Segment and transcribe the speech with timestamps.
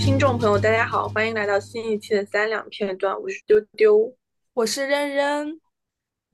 [0.00, 4.10] 听众朋友，大家好，欢迎来到新一期的三两片段，我是丢丢，
[4.54, 5.60] 我是扔扔。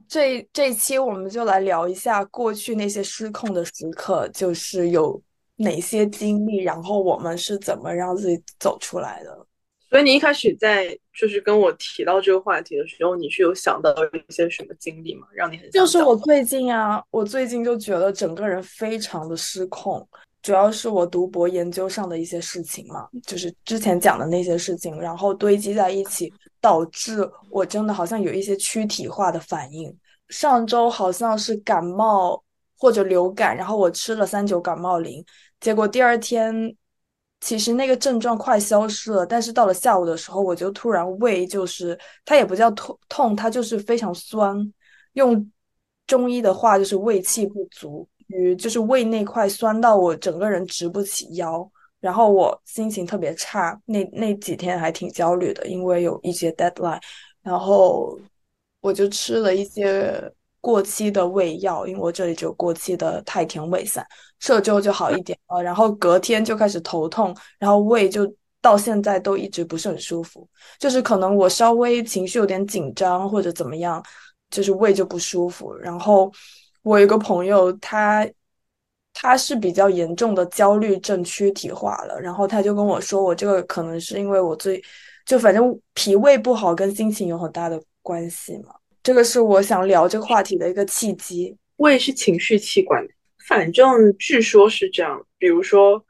[0.08, 5.20] 这这一期我们就来聊一下过去那些失控的时刻，就是有
[5.56, 9.46] 哪些经历，然后我们是怎么让自己走出来的。
[9.90, 15.26] 所以你一开始在就是跟我提到这个话题的时候，你是有想到一些什么经历吗？
[15.34, 20.08] 让你很就是我最近啊，我最近就觉得整个人非常的失控。
[20.46, 29.92] 主要是我读博研究上的一些事情嘛，就是之前讲的那些事情，然后堆积在一起，导致我真的好像有一些躯体化的反应。
[30.28, 32.40] 上周好像是感冒
[32.78, 35.24] 或者流感，然后我吃了三九感冒灵，
[35.58, 36.54] 结果第二天
[37.40, 44.56] 其实那个症状快消失了，但是到了下午的时候，我就突然胃就是它也不叫痛痛，它就是非常酸，
[45.14, 45.50] 用
[46.06, 48.08] 中医的话就是胃气不足。
[48.28, 57.00] 于就是胃那块酸到我整个人直不起腰，然后我心情特别差，那那几天还挺焦虑的，因为有一些 deadline，
[57.42, 58.18] 然后
[58.80, 60.20] 我就吃了一些
[60.60, 64.04] 过期的胃药，因为我这里只有过期的太田胃散，
[64.40, 68.30] 吃了之后就好一点了，然后隔天就开始头痛，然后胃就
[68.60, 70.48] 到现在都一直不是很舒服，
[70.78, 74.04] 就是可能我稍微情绪有点紧张或者怎么样，
[74.50, 76.32] 就是胃就不舒服，然后。
[76.86, 78.24] 我有个朋友，他
[79.12, 84.80] 他是比较严重的焦虑症躯体化了，然后他就跟我说，我这个可能是因为我最
[85.24, 88.72] 就反正脾胃不好跟心情有很大的关系嘛。
[89.02, 91.56] 这个是我想聊这个话题的一个契机。
[91.78, 93.04] 胃是情绪器官，
[93.48, 95.26] 反正据说是这样。
[95.38, 96.00] 比如说，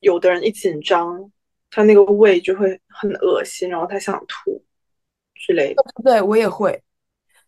[0.00, 1.30] 有的人一紧张，
[1.70, 4.60] 他那个胃就会很恶心，然后他想吐
[5.36, 5.84] 之类的。
[6.02, 6.82] 对，我也会。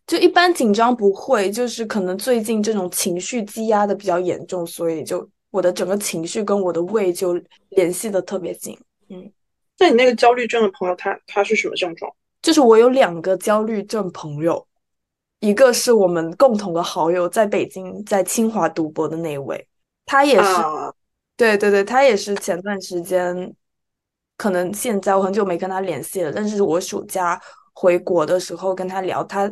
[0.05, 8.77] 就一般紧张不会，就是可能最近这种情绪积压的比较严重，所以就我的整个情绪跟我的胃就联系的特别紧。
[9.07, 9.31] 嗯，
[9.79, 12.11] 那你那个焦虑症的朋友，他他是什么症状？
[12.41, 14.67] 就是我有两个焦虑症朋友，
[15.39, 19.65] 一个是我们共同的好友，在北京在清华读博的那位，
[20.05, 20.51] 他也是，
[21.37, 23.55] 对对对，他也是前段时间，
[24.35, 27.41] 可能现在我很久没跟他联系了，但是我暑假
[27.73, 29.49] 回国的时候跟他聊，他。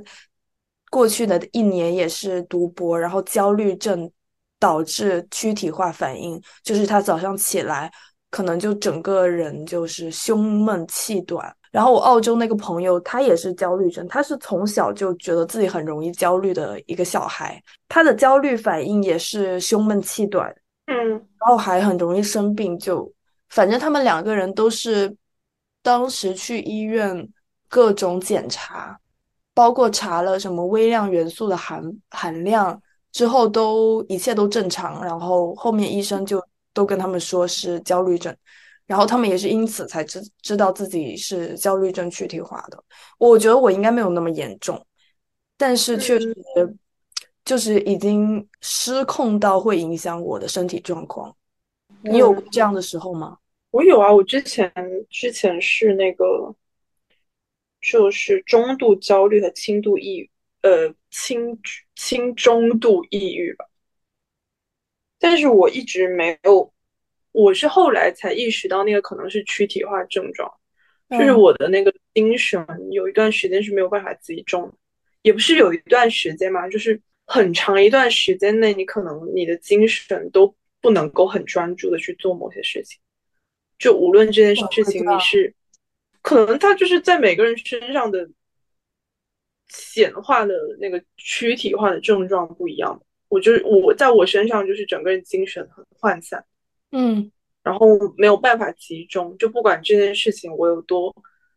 [0.92, 4.12] 过去的一年也是读博，然后焦虑症
[4.60, 7.90] 导致躯体化反应，就是他早上起来
[8.30, 11.52] 可能就整个人就是胸闷气短。
[11.72, 20.54] 然后我澳洲那个朋友他也是焦虑症，他是从小就觉得自己很容易焦虑的一个小孩，他的焦虑反应也是胸闷气短，
[20.88, 22.78] 嗯，然后还很容易生病。
[22.78, 23.10] 就
[23.48, 25.16] 反正他们两个人都是
[25.82, 27.26] 当时去医院
[27.70, 29.00] 各种检查。
[29.54, 32.82] 包括查了什么微量元素的含含量
[33.12, 35.04] 之后，都一切都正常。
[35.04, 36.42] 然后后面医生就
[36.74, 38.34] 都跟他们说是焦虑症，
[38.86, 42.82] 然后他们也是因此才知知道自己是焦虑症躯体化的。
[43.18, 44.82] 我觉得我应该没有那么严重，
[45.58, 46.34] 但是确实
[47.44, 51.36] 就是已经失控到会影响我的身体状况。
[52.02, 53.38] 你有这样的时候吗？
[53.72, 54.72] 我有啊，我之前
[55.10, 56.56] 之前是那个。
[57.82, 60.30] 就是中度焦虑和轻度抑郁，
[60.62, 61.60] 呃，轻
[61.96, 63.66] 轻中度抑郁吧。
[65.18, 66.72] 但是我一直没有，
[67.32, 70.52] 我是后来才意识到那个可能是躯体化症状，
[71.10, 74.72] 就是我的那个精神有一段时间是没有办法集中，
[75.24, 83.00] 也不是有一段时间嘛，就是很长一段时间内，你可能你的精神都不能够很专注的去做某些事情，
[83.80, 85.56] 就无论这件事情你是。
[86.22, 88.30] 可能他就是在每个人身上的
[89.70, 93.02] 显化的那个躯体化的症状不一样。
[93.28, 96.46] 我就是我在我身上就是整个人精神很涣散，
[96.92, 97.32] 嗯，
[97.64, 97.88] 然后
[98.18, 99.38] 没有办法集中。
[99.38, 101.16] 就不管这件事情我有多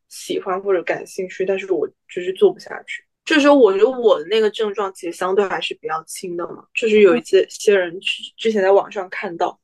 [0.08, 3.04] 喜欢或者感兴趣，但是我就是做不下去。
[3.24, 6.64] 这时候我觉得我的那个症状其实相对还是比较轻的嘛。
[6.74, 7.98] 就是有一些些人
[8.36, 9.60] 之前在网上看到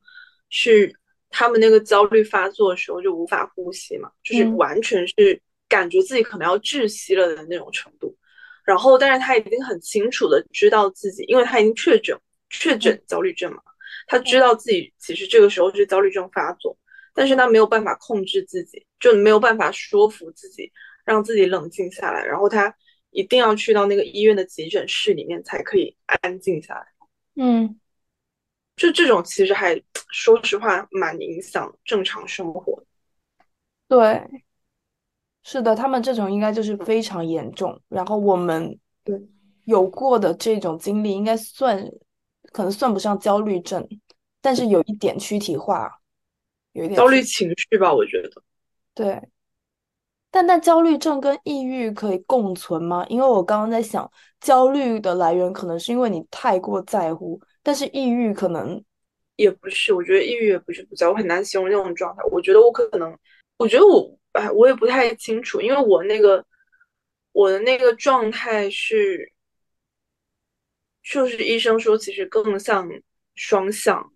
[0.51, 0.95] 是。
[1.31, 8.15] 他们那个焦虑发作的时候就无法呼吸嘛，就是完全是感觉自己可能要窒息了的那种程度。
[8.65, 12.17] 然后，但是他已经很清楚的知道自己，因为他已经确诊
[12.51, 13.63] 确诊焦虑症嘛，
[14.07, 16.77] 他知道自己其实这个时候是焦虑症发作，
[17.15, 20.71] 但是他没有办法控制自己，就没有办法说服自己，
[21.05, 22.25] 让自己冷静下来。
[22.25, 22.73] 然后他
[23.11, 26.87] 一定要去到那个医院的急诊室里面才可以安静下来。
[27.37, 27.81] 嗯。
[28.81, 29.79] 就这种其实还
[30.11, 32.83] 说实话蛮影响正常生活。
[33.87, 34.27] 对，
[35.43, 37.79] 是的，他们这种应该就是非常严重。
[37.89, 39.21] 然后我们对
[39.67, 41.79] 有过的这种经历，应该算
[42.53, 43.87] 可能算不上焦虑症，
[44.41, 46.01] 但是有一点躯体化。
[46.73, 48.31] 有一点焦虑情绪吧，我觉得。
[48.95, 49.21] 对。
[50.31, 53.05] 但但焦虑症跟抑郁可以共存吗？
[53.09, 54.11] 因为我刚刚在想，
[54.41, 58.83] 焦虑的来源可能是因为你太过在乎，但是抑郁可能
[59.37, 59.93] 也不是。
[59.93, 62.23] 我觉得抑郁也不是不在，我很难形容那种状态。
[62.31, 63.19] 我觉得我可能，
[63.57, 66.45] 我觉得我哎，我也不太清楚，因为我那个
[67.33, 69.33] 我的那个状态是，
[71.03, 72.89] 就是医生说其实更像
[73.35, 74.13] 双向，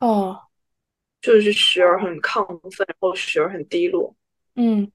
[0.00, 0.38] 哦，
[1.20, 4.14] 就是时而很亢奋，然后时而很低落。
[4.56, 4.90] 嗯。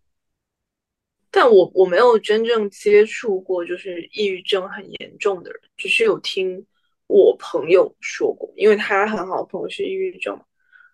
[1.29, 6.65] 但我我没有真正接触过，就是抑郁症很严重的人，只是有听
[7.07, 10.39] 我朋友说过，因为他很好的朋友是抑郁症，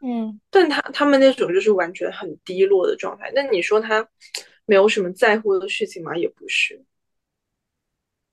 [0.02, 3.32] 嗯，但他他们那种就是完全很低落的状态。
[3.36, 4.08] 那你说他
[4.66, 6.16] 没有什么在乎的事情吗？
[6.16, 6.84] 也不是，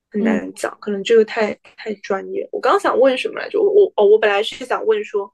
[0.09, 2.47] 很难讲，可能这个太太专业。
[2.51, 3.61] 我刚想问什么来着？
[3.61, 5.31] 我我哦，我本来是想问说，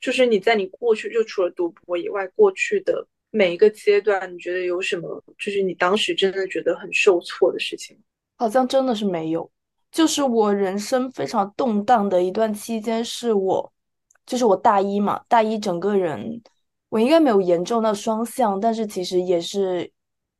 [0.00, 3.06] 就是你在你过去就除了读博以外，过去的。
[3.36, 5.20] 每一个阶段，你觉得有什么？
[5.40, 7.98] 就是你当时真的觉得很受挫的事情？
[8.36, 9.50] 好像真的是没有。
[9.94, 13.72] 就是我人生非常动荡的一段期间，是我，
[14.26, 16.42] 就是我大一嘛，大一整个人，
[16.88, 19.88] 我应该没有严重到双向，但是其实也是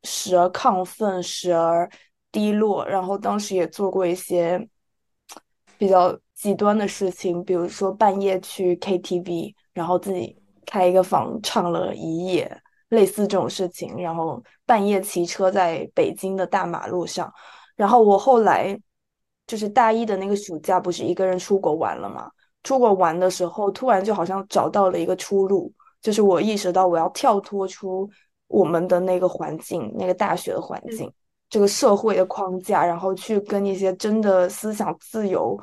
[0.03, 1.89] 时而亢奋，时而
[2.33, 2.85] 低落。
[2.85, 4.69] 然后当时也做过一些
[5.79, 10.37] 比较极端的事情，比如说半夜去 KTV，然后自己
[10.67, 12.61] 开一个房唱了一夜。
[12.89, 17.33] 类似这种事情，然后半夜骑车在北京的大马路上，
[17.77, 18.79] 然后我后来
[19.47, 22.31] 就是大一的那个暑假，不是一个人出国玩了嘛？
[22.63, 28.09] 出国玩的时候，突然就好像找到了一个出路，就是我意识到我要跳脱出
[28.47, 31.13] 我们的那个环境，那个大学的环境，
[31.51, 35.59] 这个社会的框架，然后去跟一些真的思想自由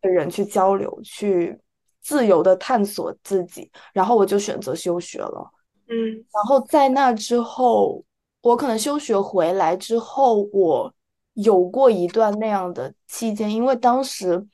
[0.00, 1.58] 的人去交流，去
[2.00, 5.50] 自由的探索自己，然后我就选择休学了。
[5.88, 8.02] 嗯，然后在那之后，
[8.42, 10.92] 我可能休学回来之后，我
[11.36, 14.46] 有过一段那样的期间，因为当时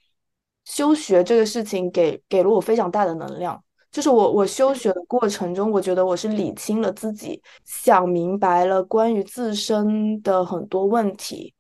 [0.65, 3.61] 休学这个事情给给了我非常大的能量。
[3.91, 11.53] 就是我我休学的过程中，我觉得我是理清了自己，想明白了关于自身的很多问题。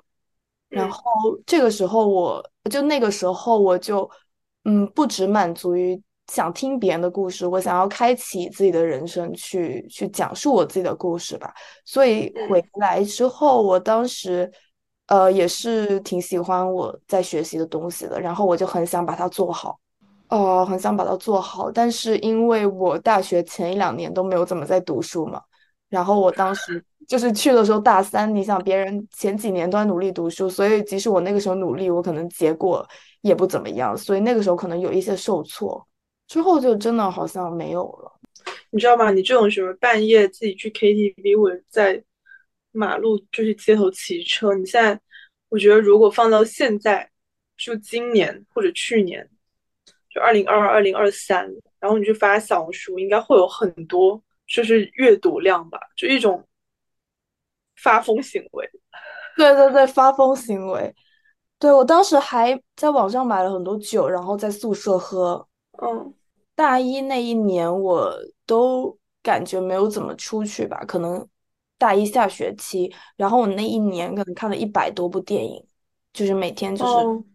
[0.68, 1.02] 然后
[1.44, 4.10] 这个时候，我就那个时候我就
[4.64, 6.00] 嗯，不只满足于。
[6.28, 11.52] 想听别人的故事，我想要开启自己的人生，去去讲述我自己的故事吧。
[11.84, 14.50] 所以回来之后，我当时
[15.06, 19.78] 呃也是挺喜欢我在学习的东西的，然后我就很想把它做好，
[20.28, 21.70] 呃，很想把它做好。
[21.70, 25.42] 但是因为我大学前一两年都没有怎么在读书嘛，
[25.88, 32.86] 然后我当时 就是去的时候大三，你想别人前几年都在努力读书，所以即使我那个时候努力，我可能结果
[33.22, 35.86] 也不怎么样，所以那个时候可能有一些受挫。
[36.28, 38.10] 之后就真的好像没有了，
[38.70, 39.10] 你知道吗？
[39.10, 42.02] 你这种什么半夜自己去 KTV 或者在
[42.72, 44.98] 马路就是街头骑车，你现在
[45.48, 47.08] 我觉得如果放到现在，
[47.56, 49.28] 就今年或者去年，
[50.10, 51.48] 就二零二二、二零二三，
[51.78, 56.44] 然后你去发小红书，应该会有很多就是阅读量吧，就一种
[57.76, 58.68] 发疯行为。
[59.36, 60.94] 对对对，发疯行为。
[61.58, 65.46] 对我当时还在网上买了很多酒，然后在宿舍喝。
[65.82, 66.12] 嗯。
[66.54, 68.14] 大一那一年，我
[68.44, 71.26] 都感觉没有怎么出去吧，可能
[71.82, 75.60] 大一下学期，然后我那一年可能看了一百多部电影，
[76.12, 76.92] 就是每天就是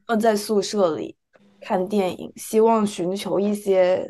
[0.08, 1.14] 闷在宿舍里
[1.60, 4.10] 看电影，希望寻求一些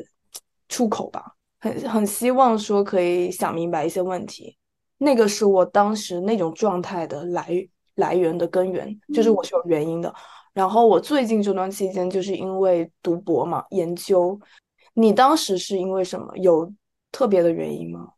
[0.68, 4.56] 出口吧，很很希望说可以想明白一些问题，
[4.98, 7.48] 那个是我当时那种状态的来
[7.96, 10.14] 来源的根源，就是我是有原因的。
[10.52, 14.38] 然后我最近这段期间，就是因为读博嘛，研究。
[14.94, 16.32] 你当时是因为什么？
[16.36, 16.72] 有
[17.10, 18.08] 特别的原因吗？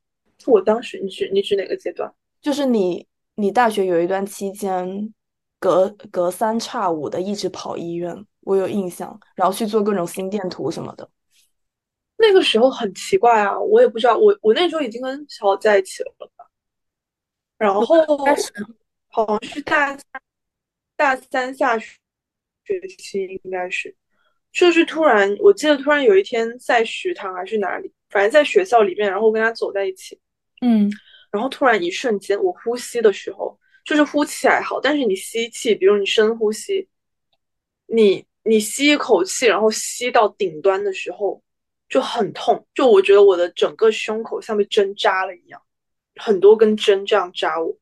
[0.46, 2.12] 我当时，你指你指哪个阶段？
[2.40, 5.12] 就是你，你大学有一段期间，
[5.58, 11.08] 隔隔三差五的一直跑医院，我有印象，然后去做各种心电图什么的。
[12.16, 16.26] 那个时候很奇怪啊，我也不知道，我我那时候已经跟小宝在一起了吧？
[17.56, 17.80] 然后
[19.08, 19.98] 好像是大
[20.96, 21.88] 大三下学
[22.98, 23.94] 期，应该是。
[24.52, 30.18] 就是突然，我记得突然有一天在食堂还是哪里，反正在学校里面，然后跟他走在一起，
[30.60, 30.90] 嗯，
[31.30, 36.88] 然后突然一瞬间，我呼吸的时候，就是呼气还好，但是你吸气，比如你深呼吸，
[37.86, 41.42] 你你吸一口气，然后吸到顶端的时候
[41.88, 45.60] 就很痛，就我觉得我的整个胸口像被针扎了一样，
[46.16, 47.76] 很多根针这样扎我，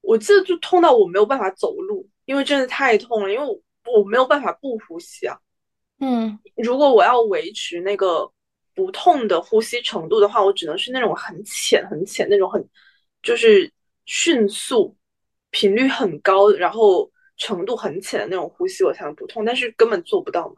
[0.00, 3.60] 我记得就痛到我没有办法走路，因为真的太痛了，因为。
[3.98, 5.38] 我没有办法不呼吸啊，
[6.00, 8.32] 嗯，如果我要维持那个
[8.74, 12.68] 不痛的呼吸程度的话，我只能是那种很浅很浅那种很
[13.22, 13.72] 就是
[14.04, 14.96] 迅速、
[15.50, 19.44] 频率很高，然后程度很浅的那种呼吸，我才能不痛。
[19.44, 20.56] 但是根本做不到嘛。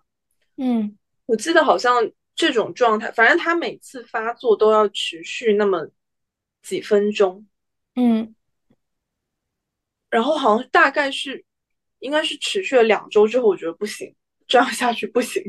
[0.56, 0.96] 嗯，
[1.26, 5.88] 我记得好像这种状态，反正他每次发作都要持续那么
[6.62, 7.46] 几分钟。
[7.94, 8.34] 嗯，
[10.08, 11.44] 然后好像大概是
[11.98, 14.14] 应该是持续了两周之后，我觉得不行，
[14.46, 15.42] 这样下去不行。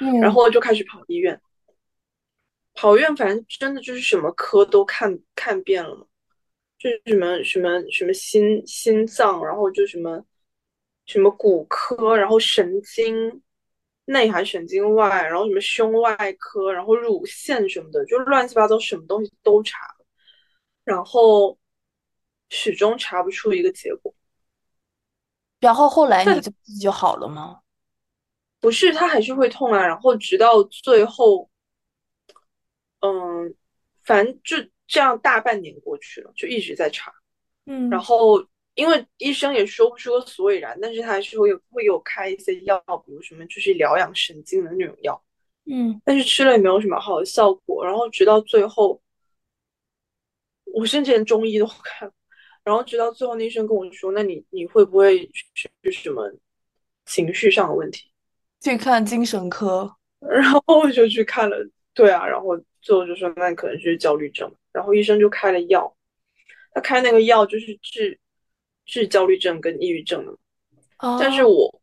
[0.00, 1.40] 嗯，然后就开始跑医院。
[2.80, 6.06] 跑院，反正真的就是什么科都看看遍了嘛，
[6.78, 10.24] 就是什么什么什么心心脏，然后就什么
[11.04, 13.42] 什么骨科，然后神经
[14.04, 20.06] 内还神经外，然后什么胸外科，然后乳腺什么的，就乱七八糟，什么东西都查了，
[20.84, 21.58] 然后
[22.48, 24.14] 始终查不出一个结果。
[25.58, 27.58] 然后后来你就自己就好了吗？
[28.60, 31.50] 不是，他还是会痛啊，然后直到最后。
[33.00, 33.54] 嗯，
[34.02, 37.12] 反正就这样，大半年过去了，就一直在查。
[37.66, 45.22] 嗯，然后因为医生也说不出个所以然，但是他还是会有会有开一些药，比如什么就是疗养神经的那种药。
[45.66, 47.84] 嗯，但是吃了也没有什么好的效果。
[47.84, 49.00] 然后直到最后，
[50.64, 52.10] 我甚至连中医都看，
[52.64, 56.32] 然后直到最后，那医生跟我说：“那你你会不会是什么
[57.04, 58.10] 情绪上的问题？”
[58.60, 59.94] 去看精神科。
[60.20, 61.56] 然后我就去看了，
[61.92, 62.58] 对啊，然后。
[62.80, 65.96] 最后就说那可能就是焦虑症，然后医生就开了药，
[66.72, 68.18] 他开那个药就是治
[68.86, 70.36] 治焦虑症跟抑郁症的。
[71.20, 71.80] 但是我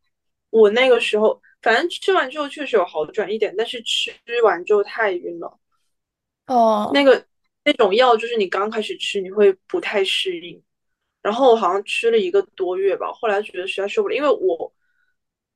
[0.50, 4.12] 我那个时候反正吃完之后确实有好转一点，但是吃
[4.44, 5.60] 完之后太晕了。
[6.48, 7.26] 哦，那个
[7.64, 10.62] 那种药就是你刚开始吃你会不太适应，
[11.22, 14.74] 然后我好像吃了一个多月吧，后来觉得实在受不了，因为我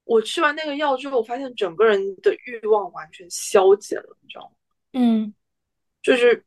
[0.05, 4.51] 我吃完那个药之后，我发现整个人的欲望完全消减了，你知道吗？
[4.93, 5.34] 嗯。
[6.01, 6.41] 就是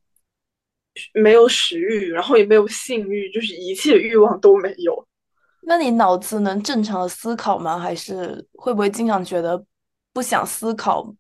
[1.12, 5.06] 没有食欲，然后也没有性欲，就是一切欲望都没有。
[5.64, 7.78] 那你脑子能正常的思考吗？
[7.78, 9.62] 还是会不会经常觉得
[10.10, 11.14] 不想思考？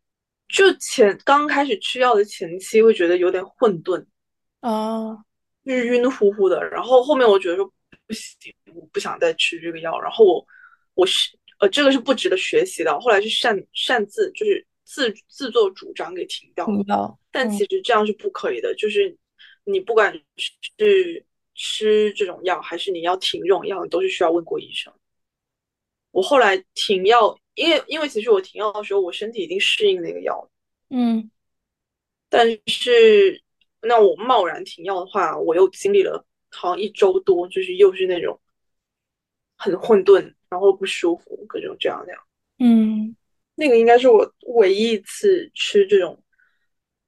[0.48, 4.02] 就前刚开始吃药的前期会觉得有点混沌
[4.60, 5.14] 啊，
[5.66, 6.66] 就是晕乎乎的。
[6.70, 7.66] 然后后面我觉得说
[8.06, 10.00] 不行，我不想再吃这个药。
[10.00, 10.46] 然后我
[10.94, 11.28] 我是
[11.60, 12.98] 呃，这个是不值得学习的。
[12.98, 14.66] 后来是擅擅自就是。
[14.92, 18.74] 自自作主张给停掉了，但其实这样是不可以的。
[18.74, 19.16] 就是
[19.64, 20.12] 你不管
[20.58, 24.92] 是吃这种药，还是你要停这种药，你都是需要问过医生。
[26.10, 30.50] 我后来停药，因为因为其实我停药的时候，我身体已经适应那个药了。
[30.90, 31.30] 嗯，
[32.28, 33.42] 但是
[33.80, 38.38] 那我贸然停药的话，我又经历了好像一周多，就是又是那种
[39.56, 42.22] 很混沌，然后不舒服，各种这样那样。
[42.58, 43.16] 嗯。
[43.62, 46.20] 那个应该是我唯一一次吃这种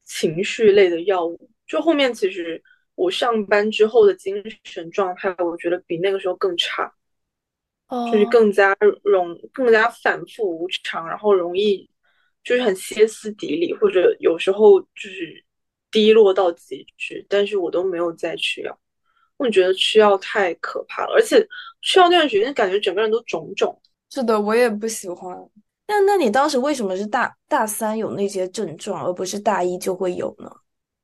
[0.05, 1.51] 情绪类的药物。
[1.67, 2.63] 就后面其实
[2.95, 6.95] 我上班之后的精神状态，我觉得比那个时候更差，
[8.13, 11.91] 就是更加容更加反复无常，然后容易
[12.45, 15.45] 就是很歇斯底里，或者有时候就是
[15.91, 17.27] 低落到极致。
[17.29, 18.79] 但是我都没有再吃药，
[19.39, 21.45] 我觉得吃药太可怕了，而且
[21.83, 23.83] 吃药那段时间感觉整个人都肿肿。
[24.11, 25.37] 是的，我也不喜欢。
[25.87, 30.51] 那那你当时为什么是大大三有那些症状，而不是大一就会有呢？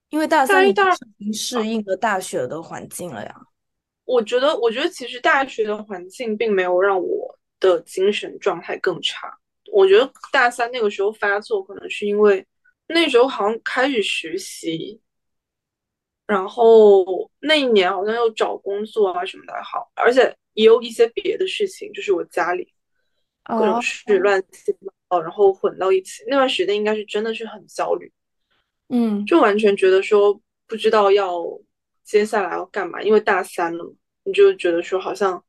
[0.09, 3.35] 因为大三已经适应了大学的环境了呀。
[4.05, 9.33] 我觉得，我觉得其实大学的环境并没有让我的精神状态更差。
[9.71, 12.45] 我觉得大三那个时候发作，可能是因为
[12.89, 15.01] 那时候好像开始实习，
[16.27, 22.73] 然后那一年好像又找工作啊什么的好，而且也有一些别的事情，就是我家里。
[23.59, 26.23] 各种事乱七八糟，然后混到一起。
[26.29, 28.13] 那段时间应该是真的是很焦虑，
[28.89, 31.43] 嗯，就完全觉得说不知道要
[32.05, 33.91] 接下来要干嘛，因为大三了嘛，
[34.25, 35.43] 你就觉得说好像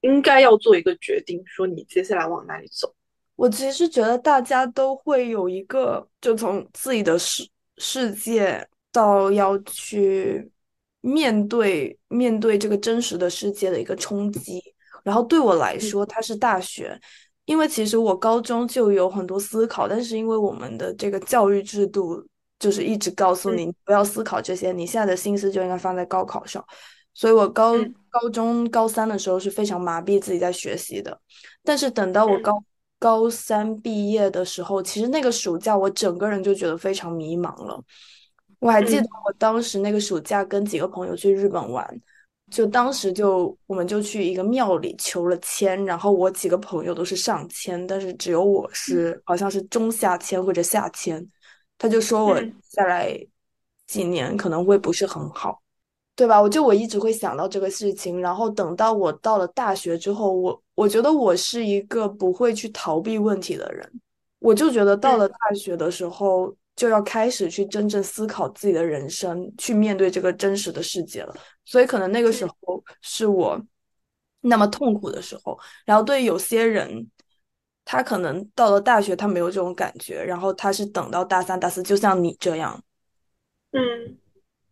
[0.00, 2.94] 应该要做一个决定，说你接下来往哪里走。
[3.36, 10.50] 我其实觉得大家都会有一个，就从自己的世世界到要去
[11.00, 14.62] 面对面对这个真实的世界的一个冲击。
[15.02, 16.98] 然后对我来说，它是大学，
[17.44, 22.24] 因为其实我高中就有很多思考，但是因为我们的这个教育制度
[22.58, 26.64] 就是一直告诉你不要思考这些，你现在的心思就应该放在高考上，
[27.14, 27.74] 所以我高
[28.10, 31.18] 高中高三的时候是非常麻痹自己在学习的。
[31.64, 32.62] 但是等到我高
[32.98, 37.82] 高三毕业的时候，其实那个暑假我整个人就觉得非常迷茫了。
[38.58, 42.00] 我还记得我当时那个暑假跟几个朋友去日本玩。
[42.50, 51.24] 就当时就我们就去一个庙里求了签，然后我几个朋友都是上签，但是只有我是好像是中下签或者下签，
[51.78, 53.16] 他就说我再来
[53.86, 55.62] 几年可能会不是很好，
[56.16, 56.42] 对吧？
[56.42, 63.88] 我就我一直会想到这个事情，然后等到我到了大学之后，我我觉得我是一个不会去逃避问题的人，
[64.40, 66.54] 我就觉得到了大学的时候。
[66.76, 71.34] 就要开始去真正思考自己的人生，去面对这个真实的世界了。
[71.64, 73.60] 所以可能那个时候是我
[74.40, 75.58] 那么痛苦的时候。
[75.84, 77.06] 然后对于有些人，
[77.84, 82.82] 他可能到了大学，他没有这种感觉，然后他是等到大三、大四，就像你这样。
[83.72, 84.16] 嗯，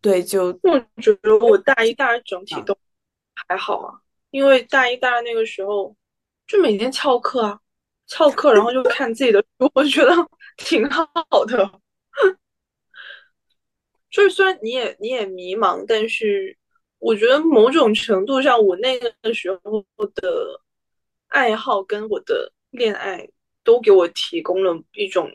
[0.01, 2.77] 对，就我觉得我大一、大二整体都
[3.49, 3.95] 还好啊，
[4.31, 5.95] 因为大一、大二那个时候
[6.47, 7.61] 就每天翘课啊，
[8.07, 10.13] 翘课，然后就看自己的书，我觉得
[10.57, 11.07] 挺好
[11.47, 11.81] 的。
[14.11, 16.57] 就是虽然你也你也迷茫，但是
[16.99, 19.85] 我觉得某种程度上，我那个时候
[20.15, 20.61] 的
[21.29, 23.29] 爱好跟我的恋爱
[23.63, 25.31] 都给我提供了一种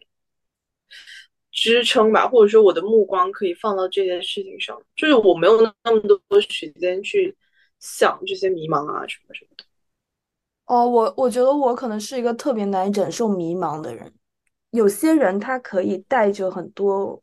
[1.51, 7.37] 支撑吧，或者说我的目光可以放到这件事情上，就是我没有那么多时间去
[7.79, 9.63] 想这些迷茫啊什么什么的。
[10.65, 14.11] 哦，我我觉得我可能是一个特别难以忍受迷茫的人。
[14.73, 17.21] 有些人他可以带着很多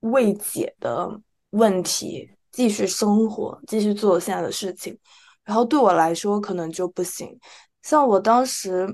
[0.00, 4.96] 未解的问题继续生活，继续做现在的事情，
[5.42, 7.36] 然后对我来说可能就不行。
[7.82, 8.86] 像我当时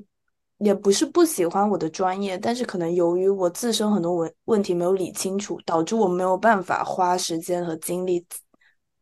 [0.57, 8.25] 也不是不喜欢我的专业，但是可能由于我自身很多问问题没有理清楚，导致我没有办法花时间和精力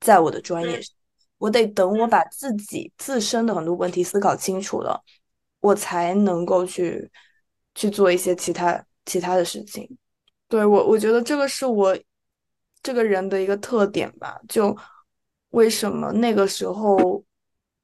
[0.00, 0.92] 在我的专业上。
[1.38, 5.00] 我得等我把自己自身的很多问题思考清楚了，
[5.60, 7.08] 我才能够去
[7.76, 8.84] 去做一些其他。
[9.06, 9.88] 其他的事情，
[10.48, 11.96] 对我，我觉得这个是我
[12.82, 14.38] 这个人的一个特点吧。
[14.48, 14.76] 就
[15.50, 17.24] 为什么那个时候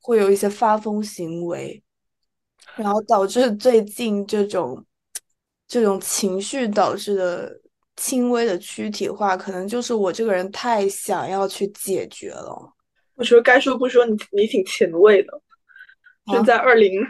[0.00, 1.82] 会有一些发疯行为，
[2.74, 4.84] 然后导致最近这种
[5.66, 7.60] 这种情绪导致的
[7.96, 12.74] 轻微的躯体化，可能就是我这个人太想要去解决了。
[13.14, 15.40] 我觉得该说不说，你你挺前卫的，
[16.32, 17.00] 就在二零。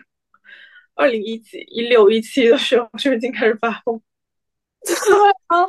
[0.95, 4.01] 二零一几一六一七的时候就已经开始发疯，
[4.85, 4.95] 对
[5.47, 5.65] 啊，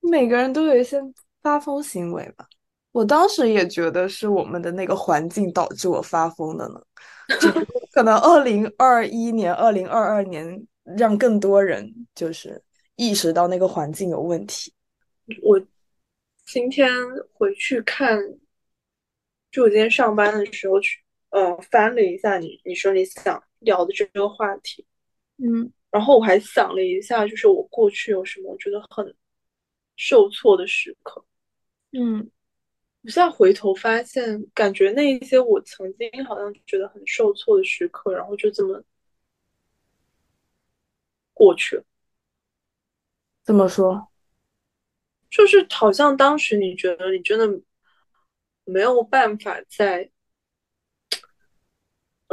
[0.00, 1.00] 每个人都有一些
[1.42, 2.46] 发疯行为吧。
[2.92, 6.80] 我当时也觉得是我们的那个环境导致我发疯的呢，
[7.92, 10.64] 可能二零二一年、二零二二年
[10.96, 12.62] 让更多人就是
[12.94, 14.72] 意识到那个环境有问题。
[15.42, 15.60] 我
[16.46, 16.88] 今天
[17.32, 18.16] 回去看，
[19.50, 23.42] 就我今天上班的时候去，呃，翻了一下你你说你想。
[23.64, 24.86] 聊的这个话题，
[25.38, 29.14] 嗯，然后我还想了一下，就是我过去有什么我觉得很
[29.96, 31.24] 受挫的时刻，
[31.92, 32.30] 嗯，
[33.02, 38.82] 我现在回头发现，感觉那一些我曾经好像觉得很受挫的时刻，然后就这么
[41.32, 41.84] 过去了。
[43.42, 44.08] 怎么说？
[45.30, 47.60] 就是好像当时你觉得你真的
[48.64, 50.10] 没有办法在。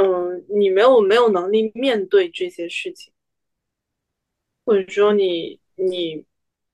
[0.02, 3.14] 嗯，你没有没有能力面对这些事情，
[4.66, 6.26] 或者说你你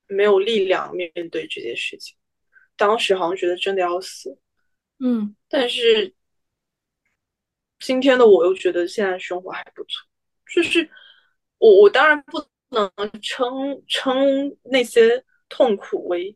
[0.07, 2.15] 没有力量面对这些事情。
[2.77, 4.37] 当时好像觉得真的要死，
[4.99, 6.13] 嗯，但是
[7.79, 10.07] 今天的我又觉得现在生活还不错。
[10.53, 10.89] 就是
[11.57, 12.89] 我我当然不能
[13.21, 16.33] 称称那些痛苦为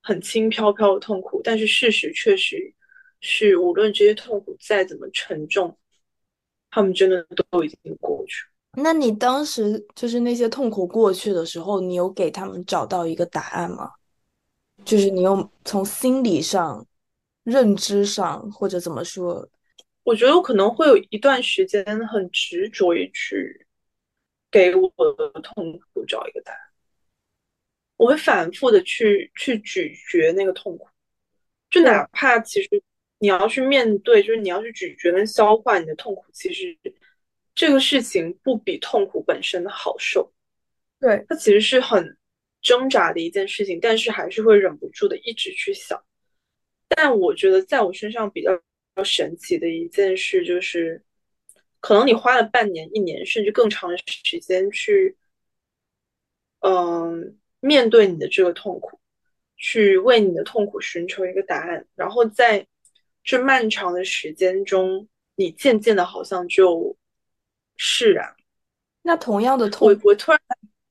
[0.00, 2.72] 很轻飘飘的痛苦，但是事实确实
[3.20, 5.76] 是，无论这些痛苦再怎么沉重。
[6.72, 8.44] 他们真的都已经过去。
[8.78, 13.92] 那你当时就是那些痛苦过去的时候，你有给他们找到一个答案吗？
[14.82, 16.84] 就是你有从心理上、
[17.44, 19.46] 认知上，或者怎么说？
[20.02, 23.66] 我觉得我可能会有一段时间很执着于去
[24.50, 26.60] 给我的痛苦找一个答案。
[27.98, 30.88] 我会反复的去去咀嚼那个痛苦，
[31.68, 32.82] 就哪怕其实。
[33.22, 36.24] 你要去面对，就是你要去咀嚼跟消化你的痛苦。
[36.32, 36.76] 其实
[37.54, 40.32] 这个事情不比痛苦本身的好受，
[40.98, 42.18] 对它其实是很
[42.60, 46.02] 挣扎的一件事情，但是还是会忍不住的一直去想。
[46.88, 48.60] 但我觉得在我身上比较
[49.04, 51.00] 神奇的一件事就是，
[51.78, 55.16] 可能你花了半年、一年甚至更长的时间去，
[56.58, 58.98] 嗯，面对你的这个痛苦，
[59.56, 62.66] 去为你的痛苦寻求一个答案，然后在。
[63.22, 65.06] 这漫长的时间中，
[65.36, 66.96] 你渐渐的好像就
[67.76, 68.34] 释然。
[69.02, 70.40] 那同样的痛，我我突然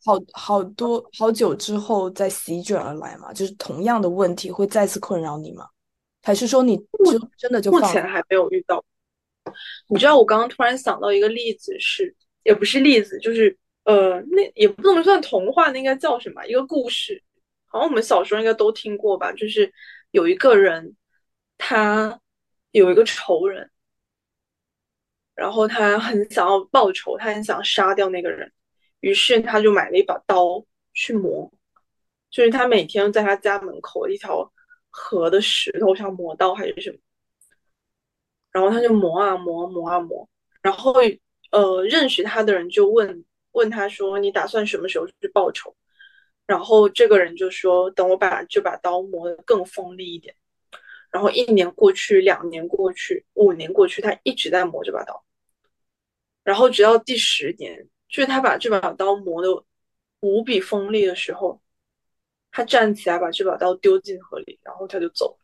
[0.04, 5.68] 好好多好久之后再席卷而来嘛，就是同样的问题会再次困扰你吗？
[6.24, 8.84] 还是说你就真的就目前还没有遇到？
[9.88, 16.46] 你知道我刚刚突然想到一个例子，是也不是例子，就是呃，那也不能算童话，那应该叫什么？
[16.46, 17.22] 一个故事，
[17.66, 19.32] 好像我们小时候应该都听过吧？
[19.32, 19.72] 就是
[20.12, 20.96] 有一个人，
[21.64, 22.20] 他
[22.72, 23.70] 有一个仇人，
[25.36, 28.52] 然后他很想要报仇，他很想杀掉那个人，
[29.02, 31.52] 于是他就买了一把刀去磨，
[32.32, 34.52] 就是他每天在他家门口一条
[34.90, 36.98] 河的石头上磨刀还是什么。
[38.52, 40.28] 然后他就磨啊磨磨啊磨，
[40.64, 40.96] 然后
[41.52, 45.76] 呃认识他的人就问问他说你打算什么时候去报仇？
[46.48, 50.36] 然后这个人就说等我把这把刀磨得更锋利一点。
[51.12, 55.24] 然后一年过去，两年过去，五年过去，他一直在磨这把刀。
[56.44, 59.66] 然后直到第十年，就是他把这把刀磨得
[60.22, 61.62] 无比锋利的时候，
[62.52, 65.38] 他站起来把这把刀丢进河里，然后他就走了。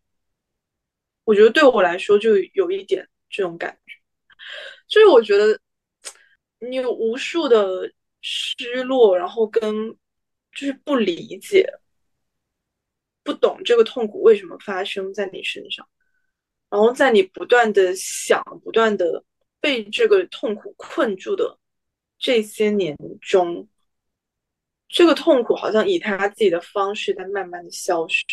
[1.26, 3.94] 我觉得对我来说就有一点这种感觉，
[4.88, 5.60] 就是我觉得
[6.60, 9.90] 你有无数的失落，然后跟
[10.54, 11.70] 就是不理解、
[13.28, 15.86] 不懂这个痛苦为什么发生在你身上，
[16.70, 19.22] 然后在你不断的想、不断的
[19.60, 21.60] 被这个痛苦困住的
[22.18, 23.68] 这些年中，
[24.88, 28.24] 这个痛苦好像以他自己的方式在慢慢的消失。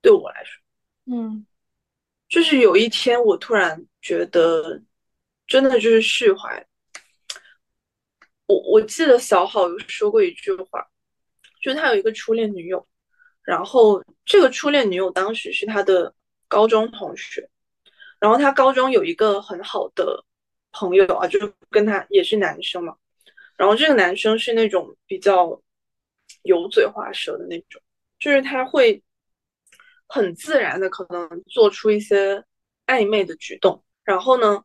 [0.00, 0.62] 对我来说，
[1.06, 1.44] 嗯。
[2.28, 4.80] 就是有一天，我突然觉得，
[5.46, 6.66] 真的就是释怀。
[8.46, 10.88] 我我记得小好有说过一句话，
[11.60, 12.86] 就是他有一个初恋女友，
[13.44, 16.14] 然后这个初恋女友当时是他的
[16.48, 17.48] 高中同学，
[18.18, 20.24] 然后他高中有一个很好的
[20.72, 22.96] 朋友啊，就是跟他也是男生嘛，
[23.56, 25.60] 然后这个男生是那种比较
[26.42, 27.80] 油嘴滑舌的那种，
[28.18, 29.02] 就是他会。
[30.14, 32.44] 很自然的可能做出一些
[32.84, 34.62] 暧昧的举动，然后呢，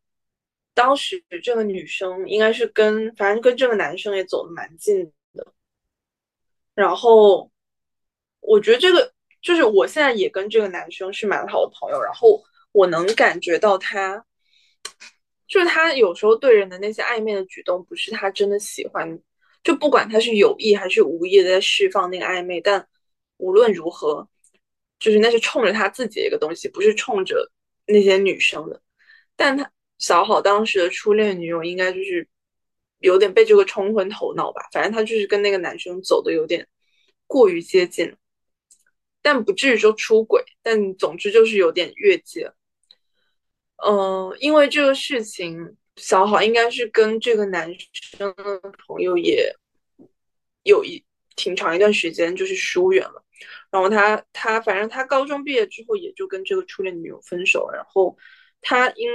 [0.74, 5.48] 当时这个女生应该是跟反正跟这个男生也走的蛮近的，
[6.76, 7.50] 然后
[8.48, 14.26] 我觉得这个就是我现在也跟这个男生是蛮好的朋友，然后我能感觉到他，
[15.48, 19.20] 就是他有时候对人的那些暧昧的举动，不是他真的喜欢，
[19.64, 22.88] 就不管他是有意还是无意的在释放那个暧昧，但
[23.38, 24.28] 无论如何。
[25.00, 27.52] 就是那是冲着他自己的一个东西，不是冲着
[27.86, 28.82] 那些女生的。
[29.36, 32.28] 但他小好当时的初恋女友应该就是
[32.98, 34.68] 有点被这个冲昏头脑吧。
[34.74, 36.68] 反正他就是跟那个男生走的有点
[37.28, 38.12] 过于接近，
[39.28, 40.42] 但不至于说出轨。
[40.62, 42.50] 但总之就是有点越界。
[43.86, 49.54] 嗯，因为这个事情，小好应该是跟这个男生的朋友也
[50.63, 51.04] 有一
[51.36, 53.22] 挺长一段时间就是疏远了。
[53.70, 57.70] 然后他他反正他高中毕业之后也就跟这个初恋女友分手。
[57.74, 58.18] 然后
[58.62, 59.10] 他因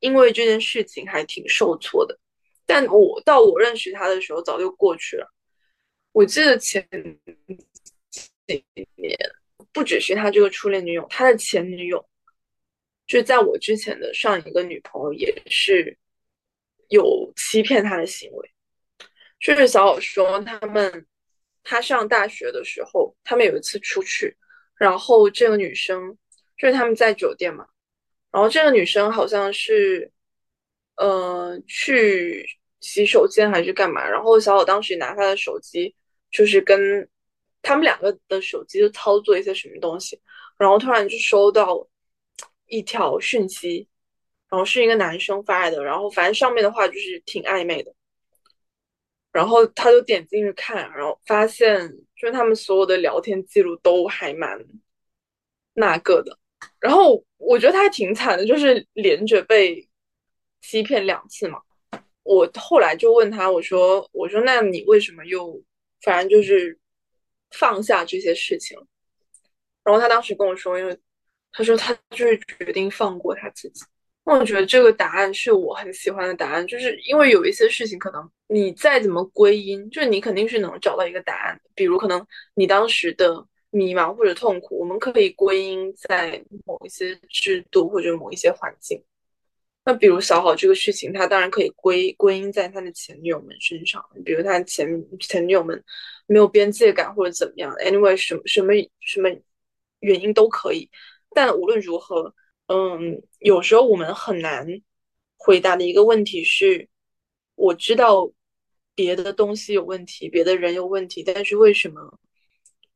[0.00, 2.18] 因为这件事情还挺受挫的。
[2.64, 5.30] 但我到我认识他的时候早就过去了。
[6.12, 6.88] 我记得前
[8.46, 8.64] 几
[8.96, 9.16] 也
[9.72, 12.04] 不只是他这个初恋女友，他的前女友
[13.06, 15.96] 就在我之前的上一个女朋友也是
[16.88, 18.50] 有欺骗他的行为。
[19.38, 21.06] 就是小小说他们。
[21.68, 24.36] 他上大学的时候，他们有一次出去，
[24.76, 26.16] 然后这个女生
[26.56, 27.66] 就是他们在酒店嘛，
[28.30, 30.08] 然后这个女生好像是，
[30.94, 32.46] 呃，去
[32.78, 35.92] 洗手间还是干嘛，然后小小当时拿他的手机，
[36.30, 37.08] 就是跟
[37.66, 40.20] 他们两个的手机就操作一些什么东西，
[40.56, 41.84] 然后突然就收到
[42.66, 43.88] 一条讯息，
[44.48, 47.92] 然后是一个男生发来的，然后反正上面的话就是挺暧昧的。
[49.32, 54.64] 然后他就点进去看，然后发现就是他们所有的聊天记录都还蛮
[55.74, 56.38] 那个的。
[56.80, 59.86] 然后我觉得他还挺惨的，就是连着被
[60.62, 61.60] 欺骗两次嘛。
[62.22, 65.62] 我后来就问他，我说：“我说那你为什么又
[66.00, 66.78] 反正就是
[67.50, 68.78] 放下这些事情？”
[69.84, 70.98] 然后他当时跟我说：“因为
[71.52, 73.84] 他说他就是决定放过他自己。”
[74.24, 81.60] 我觉得这个答案是我很喜欢的答案，就是因为有一些事情，可能你再怎么归因，就是你肯定是能找到一个答案。
[81.76, 89.00] 比如，可能你当时的迷茫或者痛苦，我们可以归因在某一些制度或者某一些环境。
[89.86, 94.86] 那比如小好这个事情，他当然可以归归因在他的前女友们身上，比如他前
[95.18, 95.82] 前女友们
[96.26, 99.30] 没有边界感或者怎么样，anyway 什么什么什么
[100.00, 100.90] 原因都可以。
[101.30, 102.34] 但无论如何。
[102.68, 104.66] 嗯，有时候我们很难
[105.36, 106.88] 回答的一个问题是，
[107.54, 108.28] 我知道
[108.92, 112.18] 别的东西有问题，别的人有问题，但是为什么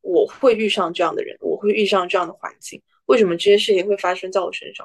[0.00, 2.83] 我会遇上这样的人，我会遇上这样的环境？
[3.07, 4.85] 为什么这些事情会发生在我身上？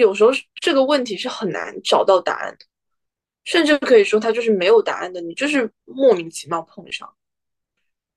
[0.00, 2.66] 有时候这个问题是很难找到答案的，
[3.44, 7.12] 甚至可以说它就是没有答案的，你就是莫名其妙碰上。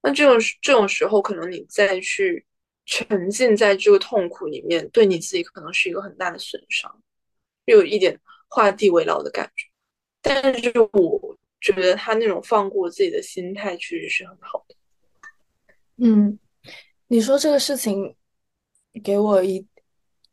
[0.01, 2.45] 那这种这种时候，可能你再去
[2.85, 7.01] 沉浸在这个痛苦里面，对你自己可能是一个很大的损伤，
[7.65, 9.67] 又有一点画地为牢的感觉。
[10.21, 14.75] 但是我觉得他那种放过自己的心态，确实是很好的。
[15.97, 16.39] 嗯，
[17.07, 18.15] 你说这个事情
[19.03, 19.65] 给我一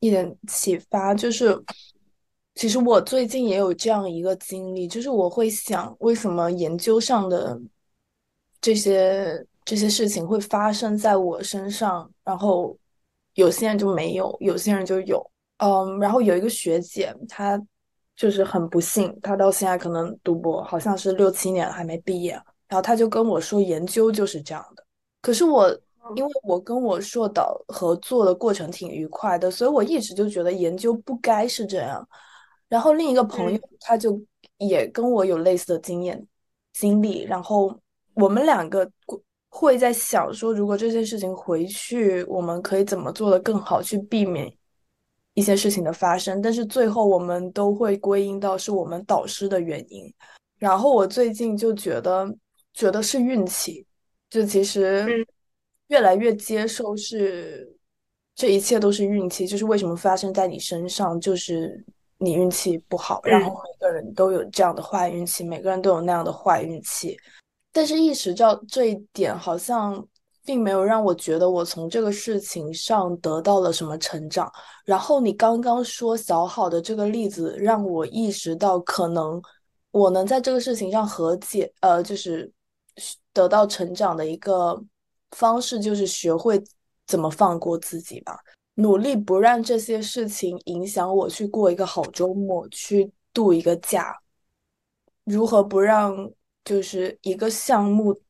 [0.00, 1.62] 一点启发，就是
[2.54, 7.60] 其实我最近也有这样一个经历，就是我会想，为什么研究上的
[8.60, 12.76] 这些这些事情会发生在我身上，然后
[13.34, 15.30] 有些人就没有，有些人就有。
[15.58, 17.60] 嗯，然后有一个学姐，她。
[18.18, 22.32] 就是很不幸，她到现在可能读博，好像是六七年还没毕业。
[22.66, 24.82] 然后她就跟我说，研究就是这样的。
[25.20, 25.78] 可是我，
[26.14, 32.06] 因为我跟我硕导合作的过程挺愉快的，所以我一直就觉得研究不该是这样。
[32.68, 34.20] 然后另一个朋友，他就
[34.58, 36.26] 也跟我有类似的经验
[36.72, 37.22] 经历。
[37.22, 37.76] 然后
[38.14, 38.88] 我们两个
[39.48, 44.52] 会在想说，如果这件事情回去，我们可以怎么做的更好，去避免。
[45.34, 50.10] 一些事情的发生，但是最后我们都会归因到是我们导师的原因。
[50.58, 52.26] 然后我最近就觉得，
[52.72, 53.86] 觉得是运气，
[54.30, 55.26] 就其实
[55.88, 57.76] 越来越接受是
[58.34, 61.84] 这一切都是运气，就是为什么发生在你身上，就是
[62.18, 63.20] 你运气不好。
[63.24, 67.16] 然后每个人都有这样的坏运气，每个人都有那样的坏运气。
[67.72, 70.06] 但是意识到这一点，好像。
[70.46, 74.48] 并没有让我觉得我从这个事情上得到了什么成长。
[74.84, 79.42] 然后你刚刚说小好的这个例子，让我意识到可能
[79.90, 82.48] 我能在这个事情上和解，呃，就是
[83.32, 84.80] 得到成长的一个
[85.30, 86.62] 方式，就是学会
[87.06, 88.38] 怎么放过自己吧，
[88.74, 94.16] 努力不让这些事情影响我去过一个好周末，去度一个假。
[95.24, 96.30] 如何不让
[96.64, 98.20] 就是一个项目？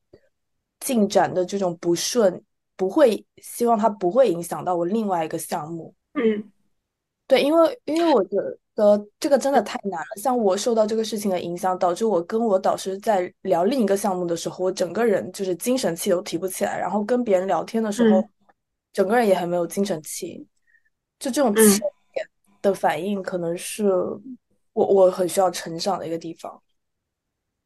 [0.79, 2.45] 进展的这种不顺，
[2.77, 5.95] 不会希望它不会影响到我另外一个项目。
[6.13, 6.53] 嗯，
[7.27, 8.37] 对，因为因为我觉
[8.75, 10.07] 得这个真的太难了。
[10.17, 16.79] 像我受到这个事情的影响，导致我跟我导师在聊另一个项目的时候，我整个人就是精神气都提不起来。
[16.79, 18.23] 然后跟别人聊天的时候，
[18.93, 20.47] 整个人也很没有精神气。
[21.19, 21.81] 就这种气
[22.62, 23.87] 的反应，可能是
[24.73, 26.62] 我我很需要成长的一个地方。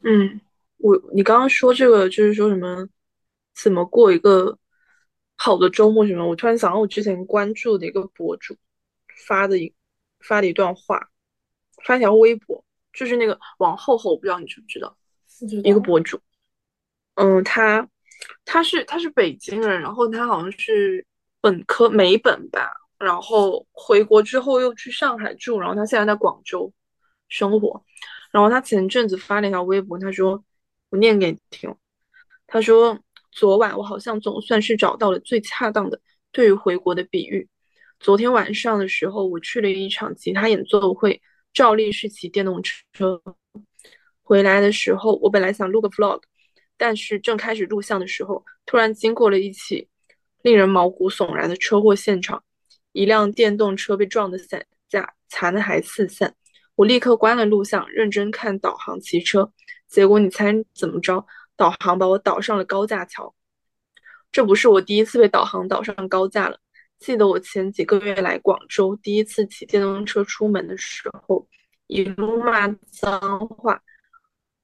[0.03, 0.41] 嗯，
[0.79, 2.89] 我你刚刚说这个就是说什么？
[3.61, 4.57] 怎么过一个
[5.37, 6.07] 好的周末？
[6.07, 6.27] 什么？
[6.27, 8.57] 我突然想到我之前关注的一个博主
[9.27, 9.75] 发的一
[10.21, 11.11] 发的一段话，
[11.85, 14.97] 发条微博，就是那个王后后，不知道你知不知道？
[15.65, 16.21] 一个博主，
[17.15, 17.89] 嗯，他
[18.45, 21.07] 他是他是北京人，然后他好像是
[21.41, 26.73] 本科美本吧，然后回国之后又去上海住，然后他现在在广州
[27.29, 27.85] 生活，
[28.31, 30.45] 然后他前阵子发了一条微博，他说
[30.91, 31.75] 我念给你听，
[32.47, 32.99] 他说。
[33.33, 36.01] 昨晚我好像总算是找到了最恰当的
[36.33, 37.49] 对于回国的比喻。
[38.01, 41.21] 昨天晚上的时候，我去了一场吉他演奏会，
[41.53, 43.21] 照例是骑电动车。
[44.23, 46.23] 回来的时候，我本来想录个 vlog，
[46.79, 49.87] 但是正开始录像的时候，突然经过了一起
[50.41, 52.43] 令人毛骨悚然的车祸现场，
[52.93, 56.35] 一辆电动车被撞得散架，残骸四散。
[56.77, 59.53] 我立刻关了录像，认真看导航骑车。
[59.89, 61.27] 结果你猜怎么着？
[61.55, 63.35] 导航把我导上了高架桥，
[64.33, 66.59] 这不是我第一次被导航导上高架了。
[67.01, 71.49] 记得我前几个月来广州，第一次骑电动车出门的时候，
[71.89, 73.83] 一路骂脏话，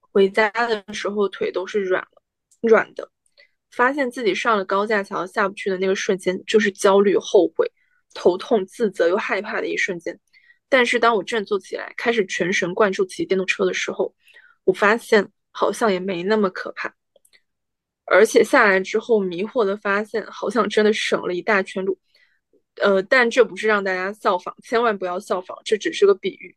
[0.00, 2.22] 回家的时候腿都是软了，
[2.60, 3.10] 软的。
[3.72, 7.70] 发现自己上了高架桥下不去的那个瞬间，就是焦虑、后悔、
[8.14, 10.18] 头痛、自责又害怕的一瞬间。
[10.68, 14.14] 但是当我振作起来，开始全神贯注骑电动车的时候，
[14.62, 15.28] 我发现。
[15.58, 16.94] 好像也没那么可怕，
[18.04, 21.98] 而且下来之后迷惑的发现，好像真的省了一大圈路。
[22.82, 26.56] 呃，但这不是让大家效仿，千万不要效仿，这只是个比喻。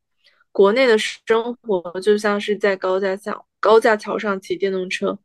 [0.52, 5.18] 国内的生活就像是在高架桥高架桥上骑电动车，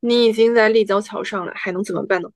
[0.00, 2.30] 你已经在立交桥上了，还能怎么办呢？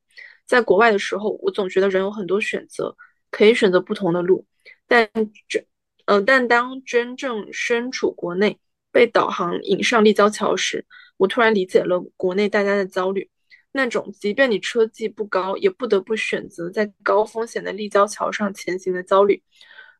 [0.46, 2.96] 在国外的时候，我总觉得人有很多选择，
[3.30, 4.46] 可以选择不同的路，
[4.86, 5.08] 但
[5.48, 5.64] 这，
[6.06, 8.58] 呃，但当真正身处国内。
[8.92, 13.28] 被导航引上立交桥时，我突然理解了国内大家的焦虑，
[13.76, 19.42] 那种即便你车技不高，也不得不选择在高风险的立交桥上前行的焦虑。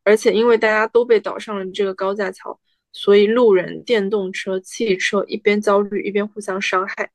[0.05, 2.57] 而且因为大家都被导上了这个高架桥，
[2.93, 7.11] 所以路人、电动车、汽车一边焦虑一边互相伤害。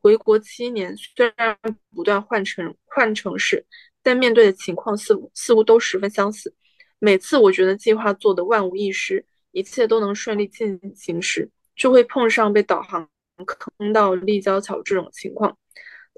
[0.00, 1.56] 回国七年，虽然
[1.94, 3.64] 不断换城换城市，
[4.02, 6.52] 但面对的情况似乎似乎都十分相似。
[6.98, 13.08] 每次我觉得计划做的万无一失，一切都能顺利进行时，就会碰上被导航
[13.46, 15.56] 坑到立交桥这种情况。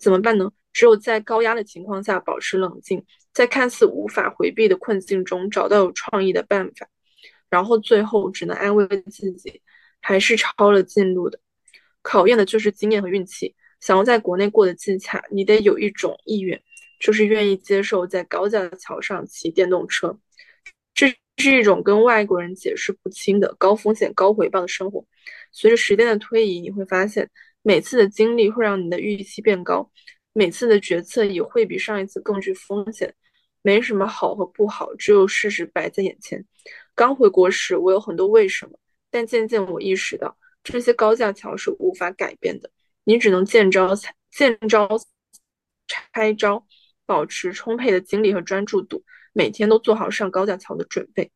[0.01, 0.51] 怎么办呢？
[0.73, 6.89] 只有在高压的情况下保持冷静，在看似无法回避的困境中找到有创意的办法，
[7.49, 9.63] 然后最后只能安慰自己，
[10.01, 11.39] 还是抄了近路的。
[12.03, 13.55] 考验的就是经验和运气。
[13.81, 16.61] 想要在国内过得自洽，你得有一种意愿，
[16.99, 20.19] 就是愿意接受在高架桥上骑电动车。
[20.95, 25.05] 这是一种跟外国人解释不清的高风险高回报的生活。
[25.53, 27.31] 随着时间的推移，你会发现，
[27.65, 29.91] 每次的经历会让你的预期变高。
[30.35, 33.15] 每次的决策也会比上一次更具风险，
[33.63, 36.45] 没什么好和不好，只有事实摆在眼前。
[36.95, 38.79] 刚回国时，我有很多为什么，
[39.11, 42.71] 但渐渐我意识到，这些高架桥是无法改变的，
[43.05, 43.95] 你只能见招
[44.31, 44.89] 见招
[45.87, 46.67] 拆招，
[47.07, 51.31] 保持充沛的精力和专注度，每天都做好上高架桥的准备。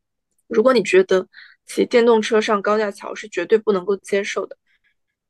[0.48, 1.28] 如果你觉得
[1.66, 4.56] 骑电动车上高架桥是绝对不能够接受的，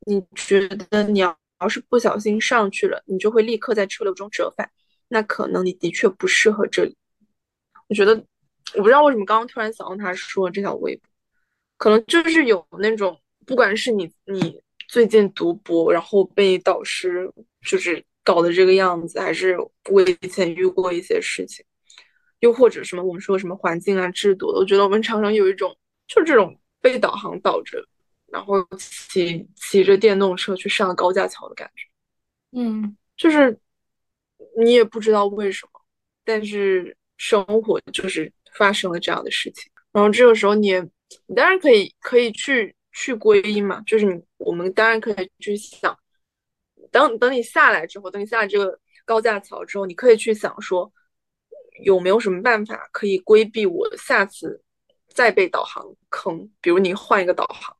[0.07, 1.37] 你觉得你要。
[1.69, 4.71] 是不小心上去了，你就会立刻在车流中折返，
[5.09, 6.97] 那可能你的确不适合这里。
[7.89, 8.15] 我觉得，
[8.77, 11.03] 我不知道为什么刚刚突然想到他说这条微博，
[11.77, 17.29] 可能就是有那种，不管是你你最近读博，然后被导师
[17.67, 19.59] 就是搞的这个样子，还是
[19.91, 21.65] 我以前遇过一些事情，
[22.39, 27.85] 又或者什么我们说什么环境啊制度的，我觉得我们常常有一种就这种被导航导着。
[28.31, 31.87] 然后骑骑着电动车去上高架桥的感觉，
[32.59, 33.59] 嗯，就是
[34.61, 35.81] 你也不知道为什么，
[36.25, 39.71] 但是生活就是发生了这样的事情。
[39.93, 40.73] 然后这个时候，你
[41.27, 45.99] 你当然可以可以去去归因嘛，就是你我们当然可以去想，
[46.91, 50.93] 等等你下来之后，等你下来这个高架桥之后，你可以去想说，
[51.83, 54.63] 有没有什么办法可以规避我下次
[55.09, 57.75] 再被导航坑，比如你换一个导航。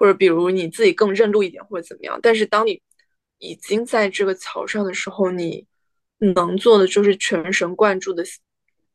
[0.00, 2.18] 或者比如你自己更认路一点，或者怎么样。
[2.22, 2.80] 但是当你
[3.36, 5.66] 已经在这个桥上的时候，你
[6.34, 8.24] 能做的就是全神贯注的，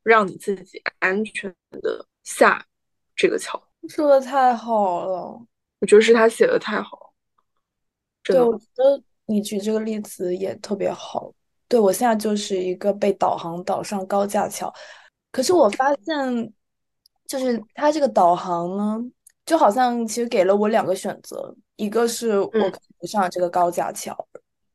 [0.01, 2.65] 让你自己安全的下
[3.15, 3.61] 这个桥。
[3.87, 5.45] 说的太好了，
[5.79, 7.13] 我觉得是他写的太好。
[8.23, 11.31] 对，我觉得你举这个例子也特别好。
[11.67, 14.73] 对我现在就是一个被导航导上高架桥，
[15.31, 16.53] 可是我发现，
[17.27, 19.11] 就是他这个导航呢。
[19.45, 24.27] 就好像其实给了我两个选择，一个是我可以不上这个高架桥，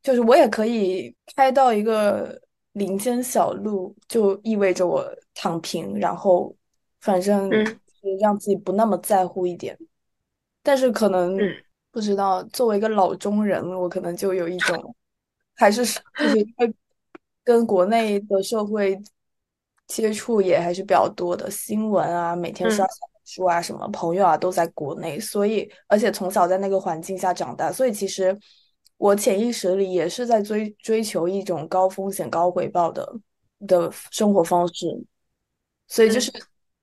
[0.02, 2.40] 就是我也可以开到一个
[2.72, 5.04] 林间小路，就意味着我
[5.35, 6.54] 躺平，然后
[7.00, 7.50] 反正
[8.20, 9.76] 让自己不那么在乎一点。
[10.62, 11.37] 但是可能
[11.90, 14.94] 不知道，作为一个老中人，我可能就有一种
[15.56, 16.72] 还是就是因为
[17.42, 18.96] 跟国内的社会
[19.88, 22.87] 接触也还是比较多的，新闻啊，每天刷。
[23.24, 28.37] 书啊，什么朋友啊，都在国内，所以而且从小在那个环境下长大，所以其实
[28.96, 33.09] 我潜意识里也是在追追求一种高风险高回报的
[33.66, 34.87] 的生活方式。
[35.87, 36.33] 所以就是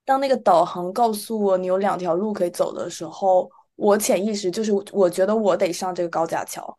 [0.04, 6.76] 当那个导航告诉我你有两条路可以走的时候，我潜意识就是我觉得我得上这个高架桥，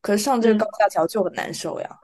[0.00, 1.98] 可是上这个高架桥就很难受呀。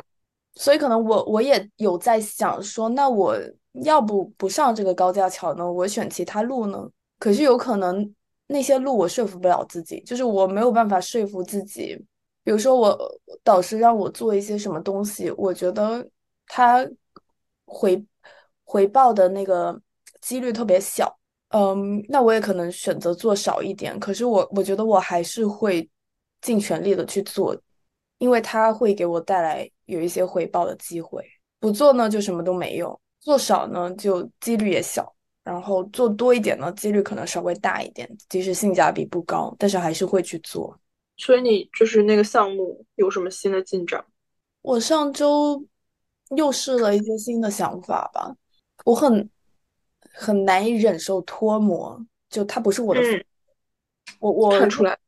[0.54, 3.38] 所以可能我我也有在想说，那我。
[3.82, 5.70] 要不不上这个高架桥呢？
[5.70, 6.88] 我选其他路呢？
[7.18, 8.14] 可是有可能
[8.46, 11.96] 那些路我说服不了自己，就是我没有办法说服自己。
[12.42, 12.98] 比如说我
[13.42, 16.06] 导师让我做一些什么东西，我觉得
[16.46, 16.86] 他
[17.64, 18.04] 回
[18.64, 19.80] 回报的那个
[20.20, 23.98] 几率特别小，嗯，那我也可能选择做少一点。
[23.98, 25.88] 可是我我觉得我还是会
[26.42, 27.56] 尽全力的去做，
[28.18, 31.24] 因为他会给我带来有一些回报的机会。
[31.58, 33.00] 不做呢，就什么都没有。
[33.24, 35.02] 做少呢，就几率也小；
[35.42, 40.78] 然后做多一点呢，几率可能稍微大一点，即使性价比不高，但是还是会去做。
[41.16, 44.04] 所以你就是那个项目有什么新的进展？
[44.60, 45.64] 我上周
[46.36, 48.36] 又试了一些新的想法吧。
[48.84, 49.30] 我很
[50.12, 51.98] 很难以忍受脱模，
[52.28, 53.00] 就它不是我的。
[54.20, 54.98] 我我看出来，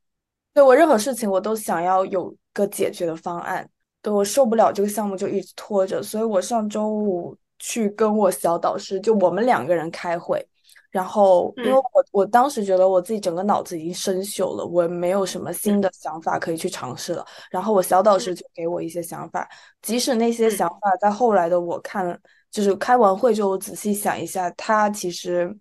[0.55, 3.69] 对我任何事情我都想要有个解决的方案。
[4.01, 7.37] 对我受不了这个项目就一直拖着，所以我上周五。
[7.59, 10.47] 去跟我小导师，就我们两个人开会，
[10.91, 17.25] 然后因为我我当时觉得我自己整个脑子已经生锈了，我没有什么新的想法可以去尝试了。
[17.51, 19.49] 然后我小导师就给我一些想法，
[19.83, 22.19] 即使那些想法在后来的我看，
[22.51, 25.55] 就是开完会之后仔细想一下，他其实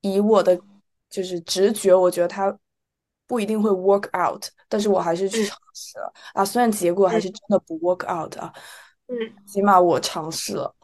[0.00, 0.58] 以我的
[1.10, 2.56] 就是直觉，我觉得他
[3.26, 6.12] 不一定会 work out，但是我还是去尝试了。
[6.34, 6.44] 啊。
[6.44, 8.52] 虽然结果还是真的不 work out 啊，
[9.08, 10.74] 嗯，起码我尝试了。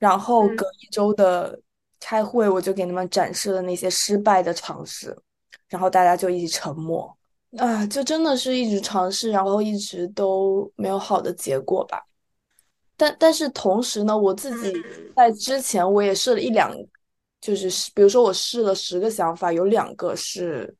[0.00, 1.56] 然后隔一周的
[2.00, 5.16] 开会，我就给他们展示了那些失败的尝试，
[5.68, 7.16] 然后大家就一起沉默
[7.58, 12.02] 啊，就真的是一直尝试，然后一直都没有好的结果吧。
[12.96, 14.72] 但但是同时呢，我自己
[15.14, 16.74] 在之前我也试了一两，
[17.40, 20.74] 就是比如说我试了十个想法，有两个是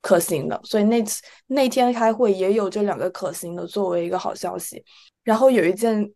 [0.00, 4.84] 可行的，所以那次那天开会也有这两个可行的作为一个好消息。
[5.22, 6.08] 然后有一件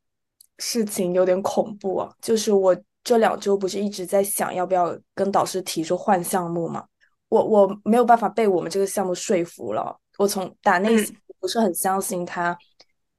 [0.59, 6.85] 事情有点恐怖啊，就是我这两周不是一直在想要不要跟导师提出换项目嘛？
[7.29, 12.57] 我我没有办法被我们这个项目说服了，我从打内心不是很相信他，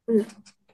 [0.08, 0.26] 嗯。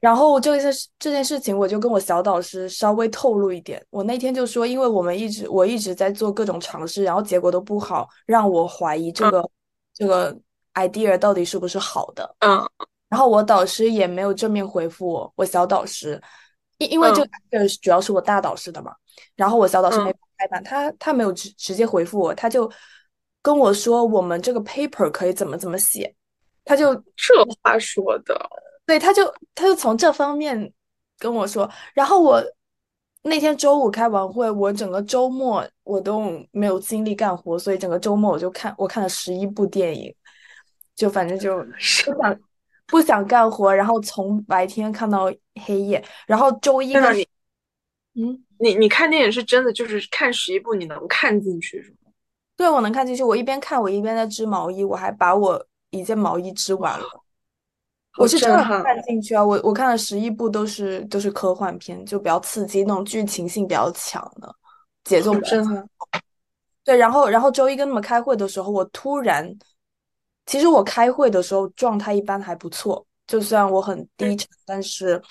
[0.01, 3.83] 然后这件事这件事情，我就跟我小导师稍微透露一点。
[3.89, 9.49] 我那天就说，因为我们一直我一直在做各种尝试，然后结果都不好，让我怀疑这个
[9.95, 10.37] 这个
[10.75, 12.35] idea 到底是不是好的。
[12.39, 12.69] 嗯。
[13.09, 16.21] 然后我导师也没有正面回复我，我小导师，
[16.77, 17.21] 因因为这
[17.57, 18.93] 个主要是我大导师的嘛。
[19.35, 22.69] 然后我小导师没拍板，他他没有直直接回复我，他就
[23.41, 26.13] 跟我说我们这个 paper 可以怎么怎么写，
[26.65, 28.37] 他就 这话说的。
[28.85, 30.71] 对，他就他就从这方面
[31.17, 32.43] 跟我说，然后我
[33.23, 36.21] 那天周五开完会，我整个周末我都
[36.51, 40.13] 没有精力干活，所以整个周末我就看我看了十一部电影，
[40.95, 42.39] 就反正就 不想
[42.87, 45.31] 不想干活，然后从白天看到
[45.65, 47.27] 黑夜，然后周一呢，你
[48.21, 52.11] 嗯，你你看电影是真的就是看十一部你能看进去是吗？
[52.55, 57.05] 对，我能看进去，我一边看我一边在织毛衣，我还把我一件毛衣织完了。
[58.17, 59.43] 我是真的看进去啊！
[59.43, 64.55] 我我看了十一部，都是都是科幻片，就比较刺激，那种剧情性比较强的，
[65.03, 65.85] 节奏真的。
[66.85, 69.53] 对，然后然后周一跟他们开会的时候，我突然，
[70.45, 75.21] 其实我开会的时候状态一般还不错，就算我很低沉，但是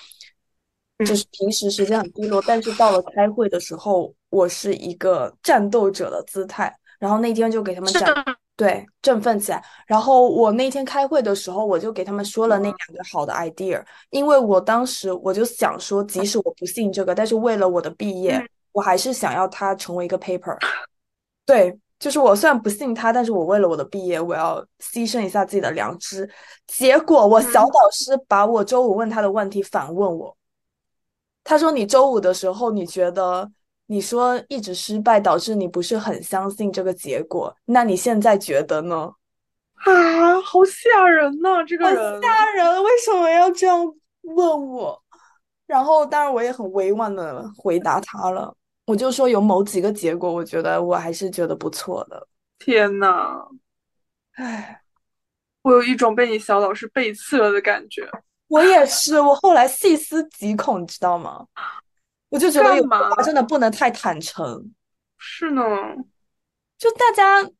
[1.06, 6.74] 就是平时时间很低落，但是到了开会的时候，我是一个战斗者的姿态。
[6.98, 8.08] 然后那天就给他们讲。
[8.56, 9.62] 对，振奋起来。
[9.84, 18.40] 然后我那天开会的时候，我就给他们说了那两个好的 idea，因为我当时我就想说，即使我不信这个，但是为了我的毕业，
[18.70, 20.56] 我还是想要它成为一个 paper。
[21.44, 26.28] 对，就是我虽然不信他，但是我为了我的毕业，我要牺牲一下自己的良知。
[26.66, 30.36] 结果我小导师把我周五问他的问题反问我，
[31.42, 33.50] 他说：“你周五的时候，你觉得？”
[33.86, 39.12] 你说一直失败导致你不是很相信这个结果，那你现在觉得呢？
[39.74, 41.62] 啊，好吓人呐！
[41.66, 43.84] 这个人吓人，为什么要这样
[44.22, 44.98] 问我？
[45.66, 48.56] 然后，当然我也很委婉的回答他了，
[48.86, 52.28] 我就说有某几个结果，我觉得我还是觉得不错的。
[52.58, 53.48] 天呐，
[54.34, 54.82] 唉，
[55.62, 58.08] 我有一种被你小老师背刺了的感觉。
[58.48, 61.46] 我也是，我后来细思极恐，你知道吗？
[62.28, 64.70] 我就觉得有话真的不能太坦诚。
[65.16, 65.62] 是呢，
[66.76, 67.50] 就大家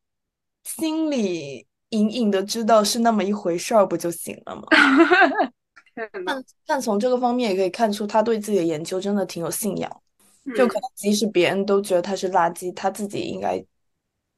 [0.64, 4.62] 心里隐隐的知道是那么一回事儿，不就行了吗？
[6.27, 10.03] 但但从这个方面也可以看出，他对自己的研究真的挺有信仰。
[10.57, 13.64] 就可能即使别人都觉得他是垃圾，他自己应该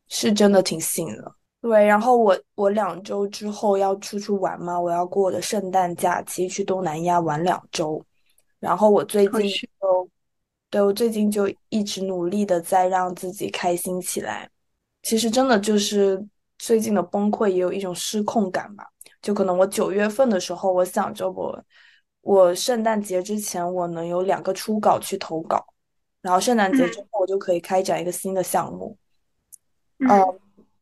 [0.09, 1.35] 是真的挺信的。
[1.61, 8.05] 对，然后我我两周之后要出去玩嘛，我要过我的圣诞假期去东南亚玩两周。
[8.61, 9.41] 然后我最近
[9.81, 10.11] 就。
[10.69, 14.51] 对我最近就一直努力的在让自己开心起来，
[15.03, 16.23] 其实真的就是
[16.59, 18.85] 最近的崩溃也有一种失控感吧。
[19.23, 21.65] 就可能我九月份的时候，我想着我
[22.23, 25.65] 我圣诞节之前我能有两个初稿去投稿，
[26.27, 28.99] 然后圣诞节之后我就可以开展一个新的项目。
[30.01, 30.11] 嗯，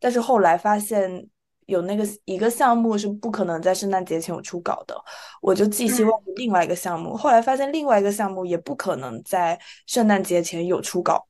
[0.00, 1.28] 但是后来发现。
[1.66, 4.94] 有那个一个项目是不可能在圣诞节前有出稿的，
[5.40, 7.16] 我就寄希望于另外一个项目。
[7.16, 11.26] 后来发现另外一个项目也不可能在圣诞节前有出稿，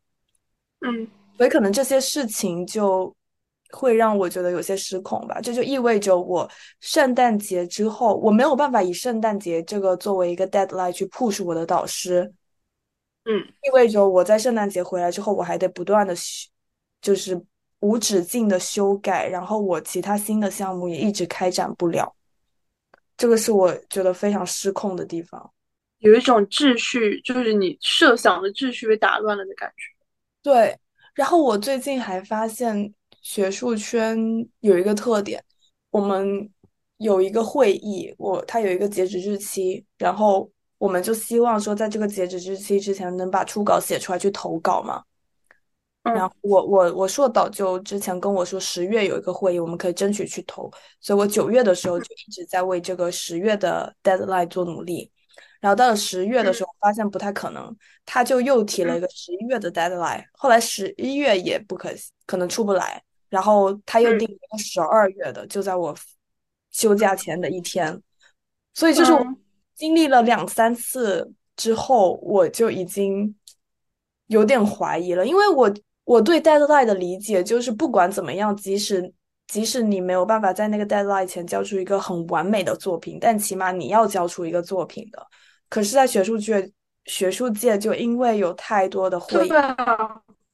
[0.81, 1.07] 嗯，
[1.37, 3.15] 所以可能这些事情就
[3.71, 5.41] 会让我觉得有些失控吧。
[5.41, 6.51] 这就意味着我
[6.81, 12.35] 圣诞节之后我没有办法以圣诞节这个作为一个 deadline 去 push 我的导师，
[13.25, 16.49] 嗯，意味着我在圣诞节回来之后我还得不断的修
[17.01, 17.41] 就是。
[17.81, 22.11] 无止境的修改，然后我其他新的项目也一直开展不了，
[23.15, 25.53] 这个是我觉得非常失控的地方，
[25.99, 29.85] 有一种秩序，就是你设想的秩序被打乱了的感觉。
[30.43, 30.75] 对，
[31.13, 34.17] 然后我最近还发现学术圈
[34.61, 35.45] 有一个特点，
[35.91, 36.51] 我们
[36.97, 40.51] 有一个会议，我它有一个截止日期，然后
[40.85, 45.03] 我们就希望说在这个截止日期之前能把初稿写出来去投稿嘛。
[46.03, 50.71] 然后我我我硕导就之前跟我说十月有一个会议，我们可以争取去投，
[51.01, 55.11] 所以我九月的时候就一直在为这个十月的 deadline 做努力。
[55.59, 57.75] 然后到了十月的时候，发现不太可能，
[58.05, 60.23] 他就又提了一个十一月的 deadline。
[60.35, 61.89] 后来十一月也不可
[62.27, 65.97] 可能出不来，然后他又定了一个十二月的，就在我
[66.73, 67.99] 休假前的一天。
[68.75, 69.25] 所以就是我
[69.75, 73.35] 经历了两三次之后，我就已经
[74.29, 75.73] 有点怀疑了，因为我
[76.05, 79.13] 我对 deadline 的理解就是不管怎么样，即使
[79.47, 85.27] 即使你没有办法在那个 deadline 前交出一个很完美的作品，但起码你要交出一个作品的。
[85.69, 86.71] 可是，在学术界，
[87.07, 89.51] 学术界就因为有太多的会议，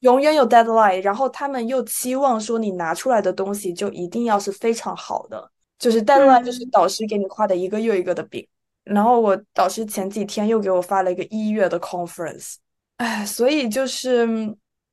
[0.01, 8.47] 永远有 deadline，然后他们又期望说你拿出来的东西就一定要是非常好的，就是 deadline 就是导师给你画的一个又一个的饼。
[8.95, 12.57] 然后我导师前几天又给我发了一个一月的 conference，
[12.97, 14.27] 哎，所以就是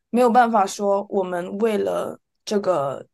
[0.10, 3.06] 没有办法说我们为了这个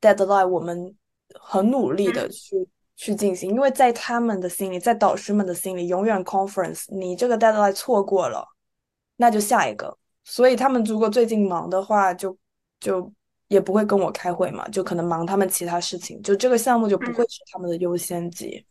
[0.00, 0.94] deadline，我们
[1.38, 2.68] 很努力的去。
[3.02, 8.46] 去进行，因为在他们的心里，在导师们的心里，永远 conference，你这个 deadline 错过了，
[9.16, 9.96] 那就下一个。
[10.22, 12.36] 所以他们如果最近忙的话，就
[12.78, 13.10] 就
[13.48, 18.62] 也不会跟我开会嘛，就可能忙他们其他事情，就这个项目就不会是他们的优先级。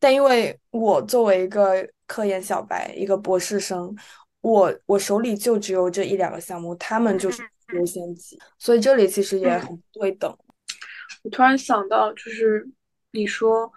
[0.00, 3.94] 但因为我作为一个科研小白，一个博士生，
[4.40, 7.40] 我我手里就只有这一两个项目，他们就是
[7.74, 10.36] 优先级，所以这里其实也很对等。
[11.22, 12.68] 我突然想到，就是。
[13.12, 13.68] 你说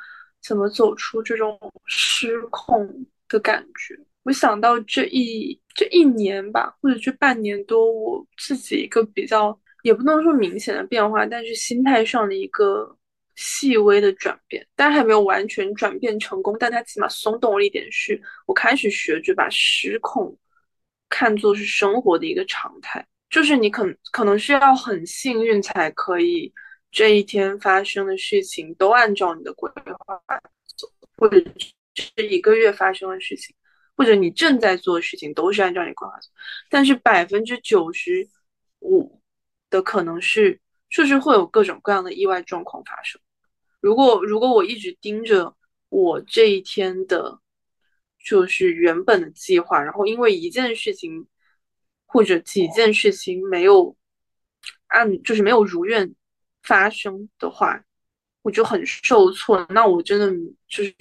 [0.44, 2.88] 怎么走出这种失控
[3.28, 4.00] 的感觉？
[4.22, 12.96] 我想到这一这一年吧，或者这半年多，我自己一个比较也不能说明显的变化，但是心态上的一个
[13.36, 17.92] 细微的转变，但还没有完全转变成功，但它起码松动了一点。
[17.92, 20.38] 是我开始学着把失控
[21.10, 26.54] 看作是生活的一个常态，就是你可可能是要很幸运才可以。
[26.96, 29.68] 这一天发生的事情都按照你的规
[30.06, 30.24] 划
[30.78, 31.44] 走，或者
[31.96, 33.56] 是一个月发生的事情，
[33.98, 36.30] 或者你正在做的事情都是按照你规划走。
[36.70, 38.30] 但是百分之九十
[38.82, 39.20] 五
[39.72, 43.20] 的可能是，就是会有各种各样的意外状况发生。
[43.84, 45.54] 如果如果我一直盯着
[45.90, 47.42] 我这一天的，
[48.18, 51.28] 就是原本的计划，然后因为一件事情
[52.06, 53.98] 或者几件事情没有
[54.88, 56.16] 按，就是没有如愿。
[56.66, 57.84] 发生的话，
[58.42, 59.68] 我就很受挫。
[59.70, 60.32] 那我真的
[60.70, 60.96] 就是，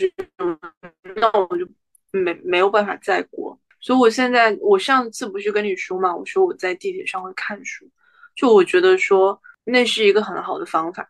[1.14, 1.64] 那我就
[2.10, 3.56] 没没有办法再过。
[3.80, 7.88] 所以我现在，我上次不是跟你说嘛，我说我在地铁上会看书，
[8.34, 11.08] 就我觉得说那是一个很好的方法，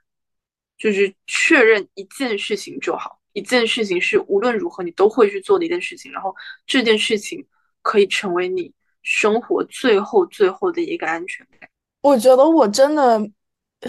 [0.82, 6.34] 就是确认一件事情就好，一件事情是无论如何你都会去做的一件事情，然后
[6.66, 7.46] 这件事情
[7.80, 8.72] 可以成为你
[9.02, 11.70] 生活最后最后的一个安全感。
[12.00, 13.30] 我觉得我真的。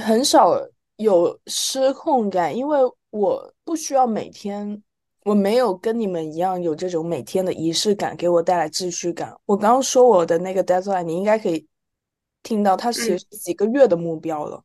[0.01, 0.59] 很少
[0.95, 2.79] 有失控感，因为
[3.11, 4.81] 我不需要每天，
[5.21, 9.31] 我没有跟你们一样有这种每天的仪式感，给我带来秩序感。
[9.45, 11.67] 我刚刚说我的那个 deadline，你应该可以
[12.41, 14.63] 听到，它其实是几个月的目标了。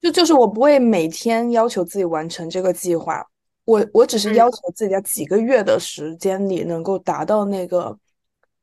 [0.00, 3.24] 对，就就是我不会每天要求自己完成这个计划，
[3.64, 7.96] 我我只是要求自己在几个月的时间里能够达到那个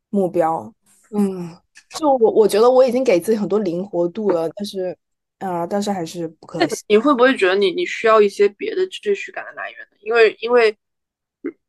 [0.09, 0.73] 目标。
[1.11, 1.55] 嗯，
[1.97, 4.97] 就我我觉得我已经给自己很多灵活度了，但是。
[5.39, 6.75] 啊，但是还是不可行。
[6.88, 9.97] 你会不会觉得你你需要一些别的秩序感的来源呢？
[9.99, 10.75] 因为因为，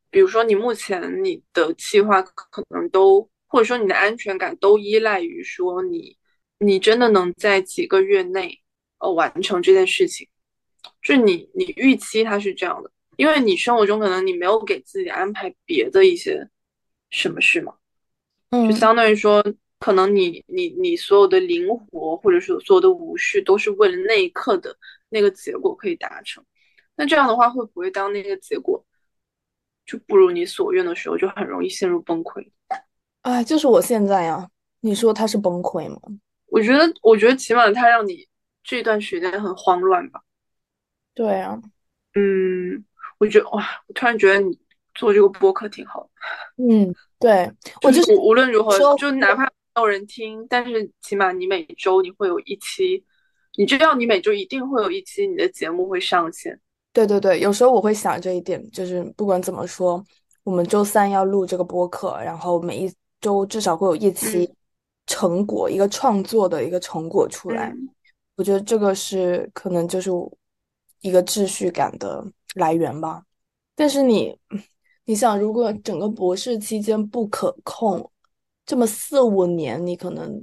[0.08, 6.16] 比如说你目前你的计划可能都，或者说你的安全感都依赖于说你
[6.60, 8.58] 你真的能在几个月内
[8.99, 10.28] 呃完成这件事情，
[11.03, 16.49] 就是你你预期它是这样的，因为你生活中可能你没有给自己安排别的一些
[17.11, 17.74] 什么事嘛，
[18.51, 19.44] 嗯，就相当于说。
[19.80, 24.76] 可能你你你所有的灵活，或者说所有的无序，都是为了那一刻的
[25.09, 26.44] 那个结果可以达成。
[26.96, 28.84] 那这样的话，会不会当那个结果
[29.86, 32.44] 就不如你所愿的时候，就很容易陷入崩溃？
[33.22, 34.49] 哎，就是我现在呀。
[34.80, 36.01] 你说他是崩溃吗？
[36.46, 38.26] 我觉得，我觉得起码他让你
[38.68, 40.20] 这段时间很慌乱吧。
[41.14, 41.58] 对啊。
[42.14, 42.84] 嗯，
[43.18, 44.58] 我觉得哇，我突然觉得你
[44.94, 46.10] 做这个播客挺好的。
[46.68, 47.50] 嗯，对，
[47.82, 49.44] 我就是无论如何，就哪怕。
[49.44, 53.00] 没有人听，但是起码你每周你会有一期，
[53.56, 56.58] 你知道你每周一定会有一期你的节目会上线。
[56.92, 60.04] 对对对，有时候我会想这一点，就是不管怎么说，
[60.42, 64.52] 我们周三要录这个播客，然后每一周至少会有一期
[65.06, 67.72] 成果，一个创作的一个成果出来。
[68.39, 70.11] 我觉得这个是可能就是
[71.01, 72.24] 一个秩序感的
[72.55, 73.24] 来源吧。
[73.74, 74.39] 但是你，
[75.07, 78.09] 你想，如果整个博士期间不可控。
[78.64, 80.41] 这么四五年，你可能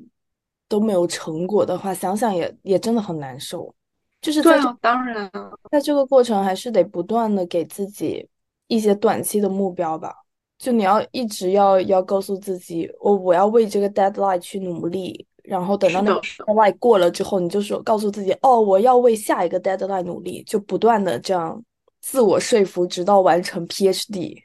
[0.67, 3.73] 都没有成果的话，想想也也真的很难受。
[4.19, 5.31] 就是在当然，
[5.69, 8.27] 在这个过程还是得不断的给自己
[8.65, 10.13] 一些短期的目标吧。
[10.57, 21.63] 就你要一直要要告诉自己，我我要为这个 deadline 去努力，然后等到那个 deadline 过了之后，你就说告诉自己，哦，我要为下一个 deadline 努力，就不断的这样
[22.01, 24.41] 自我说服，直到完成 PhD。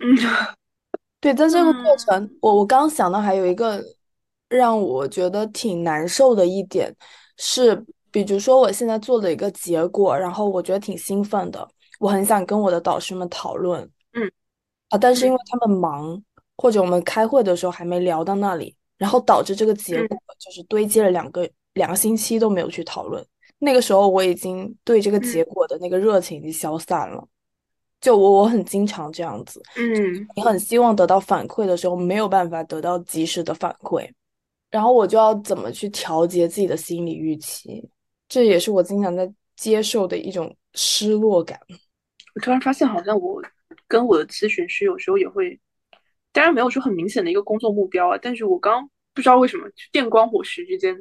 [0.00, 0.16] 嗯，
[1.20, 3.82] 对，在这个过程，我我刚想到还有一个
[4.48, 6.94] 让我觉得挺难受的一点
[7.36, 13.82] 是，比如说我现在做的一个结果，然后我觉得挺兴奋的，我很想跟我的导师们讨论。
[14.12, 14.30] 嗯
[14.88, 14.96] 啊！
[14.96, 16.22] 但是因为他们忙，
[16.56, 23.24] 或者我们开会的时候还没聊到那里，然后导致这个结果就是堆积了两个两个星期都没有去讨论。
[23.58, 27.26] 那个时候我已经对这个结果的那个热情已经消散了。
[28.00, 34.08] 就我我很经常这样子，嗯，你很希望得到反馈的时候没有办法得到及时的反馈，
[34.70, 37.88] 然后我就要怎么去调节自己的心理预期？
[38.28, 41.58] 这也是我经常在接受的一种失落感。
[42.34, 43.42] 我突然发现，好像我。
[43.86, 45.58] 跟我的咨询师有时候也会，
[46.38, 50.96] 当然没有说很明显的一个工作目标啊，但是我刚不知道为什么电光火石之间，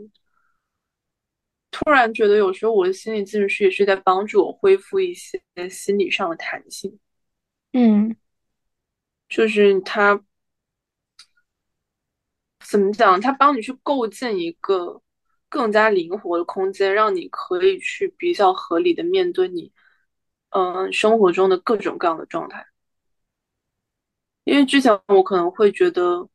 [1.69, 6.99] 突然觉得有时候我的心理咨询师也是在帮助我恢复一些心理上的弹性。
[7.73, 8.15] 嗯，
[9.29, 10.19] 就是他
[12.65, 13.21] 怎么讲？
[13.21, 14.99] 他帮你去构建一个
[15.49, 19.71] 更加灵活的空间，让你可以去比较合理的面对你。
[20.49, 22.65] 嗯，生活中的各种各样的状态，
[24.47, 26.25] 因为之前我可能会觉得，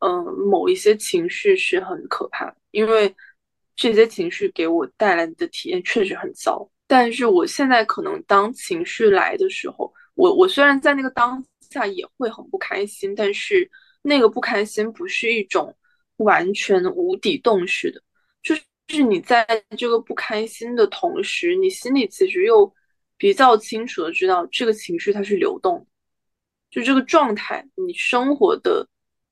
[0.00, 3.14] 嗯，某一些情绪是很可怕的，因为
[3.74, 6.70] 这些情绪给我带来的体验确实很糟。
[6.86, 13.68] 但是我现在可能当情绪来的时候，我我虽然在那个当下也会很不开心，但是
[14.02, 15.74] 那个不开心不是一种
[16.18, 18.02] 完全无底洞式的，
[18.42, 18.62] 就是。
[19.08, 19.46] 你在
[19.78, 22.70] 这个不开心的同时，你心里其实又
[23.16, 25.86] 比较清楚的知道这个情绪它是流动，
[26.72, 28.84] 就这个状态，你生活的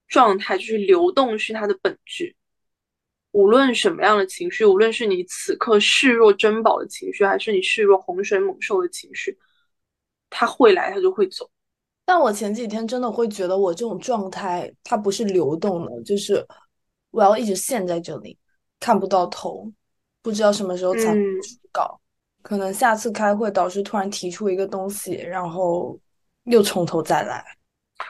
[0.06, 2.36] 状态就是流动是它的本质。
[3.32, 9.36] 无论什么样的情绪，无论是你此刻视若珍宝的情绪，还是你视若洪水猛兽的情绪，
[10.28, 11.50] 它会来，它就会走。
[12.04, 16.44] 但我前几天真的会觉得，我这种状态它不是流动的，就是
[17.10, 18.36] 我要一直陷在这里。
[18.80, 19.70] 看不到头，
[20.22, 22.00] 不知道什么时候才能出稿。
[22.42, 25.96] 可能下次开会，导师突然提出一个东西，然后
[26.50, 27.44] 又从头再来。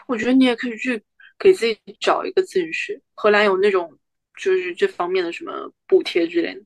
[0.06, 1.02] 我觉得你也可以去
[1.38, 3.92] 给自己找一个咨询师，荷兰有那种
[4.40, 5.52] 就是这方面的什么
[5.86, 6.62] 补贴之类的。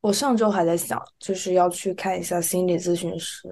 [0.00, 3.48] 我上周还在想，就是要去看一下心理咨询师，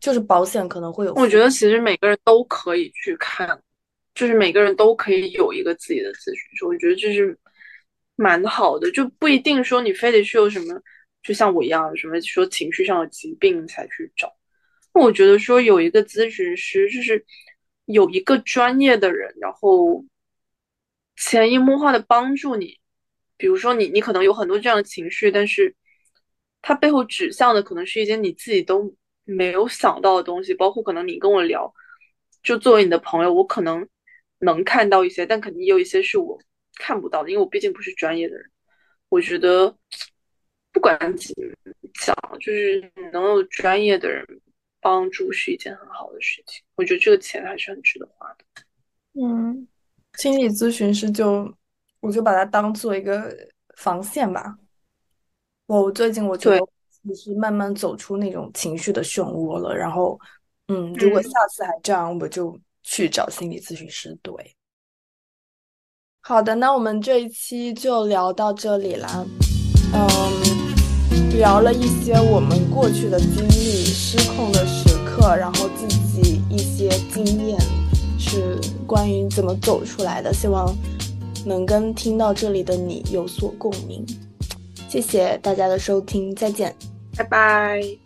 [0.00, 1.14] 就是保险可能会有。
[1.14, 3.60] 我觉得其实每个人都可以去看，
[4.14, 6.64] 就是每个人都可以有一个自己的咨询师。
[6.66, 7.38] 我觉得这是。
[8.18, 10.80] 蛮好的，就不一定说你非得是有什么，
[11.22, 14.34] 就像我一样，什么说情绪上的疾病才去找。
[15.00, 17.24] 我觉得说有一个咨询师，就是
[17.86, 20.04] 有一个专业的人，然后
[21.16, 22.78] 潜移默化的帮助你。
[23.36, 25.74] 比如说你，你可能有很多这样的情绪，但是
[26.62, 28.94] 它背后指向的可能是一些你自己都
[29.24, 30.54] 没有想到的东西。
[30.54, 31.72] 包括可能你跟我聊，
[32.42, 33.86] 就作为你的朋友，我可能
[34.38, 36.38] 能看到一些，但肯定有一些是我。
[36.78, 38.50] 看不到的，因为我毕竟不是专业的人。
[39.08, 39.74] 我觉得
[40.72, 41.54] 不管怎么
[41.94, 44.26] 讲，就是能有专业的人
[44.86, 46.62] 帮助是一件很好的事情。
[46.76, 48.44] 我觉得这个钱还是很值得花的。
[49.20, 49.66] 嗯，
[50.14, 51.52] 心理咨询师就
[51.98, 53.36] 我就把它当做一个
[53.76, 54.56] 防线吧。
[55.66, 56.60] 我最近我觉得
[57.04, 59.76] 就是慢慢走出那种情绪的漩涡了。
[59.76, 60.16] 然后，
[60.68, 64.16] 嗯，如果下次还这样，我就去找心理咨询师。
[64.22, 64.32] 对。
[66.20, 69.26] 好的，那我们这一期就聊到这里啦。
[69.92, 74.66] 嗯，聊了一些我们过去的经历、失控的
[75.16, 77.58] 课，然后自己一些经验，
[78.18, 80.32] 是关于怎么走出来的。
[80.32, 80.74] 希望
[81.46, 84.04] 能跟听到这里的你有所共鸣。
[84.88, 86.74] 谢谢大家的收听，再见，
[87.16, 88.05] 拜拜。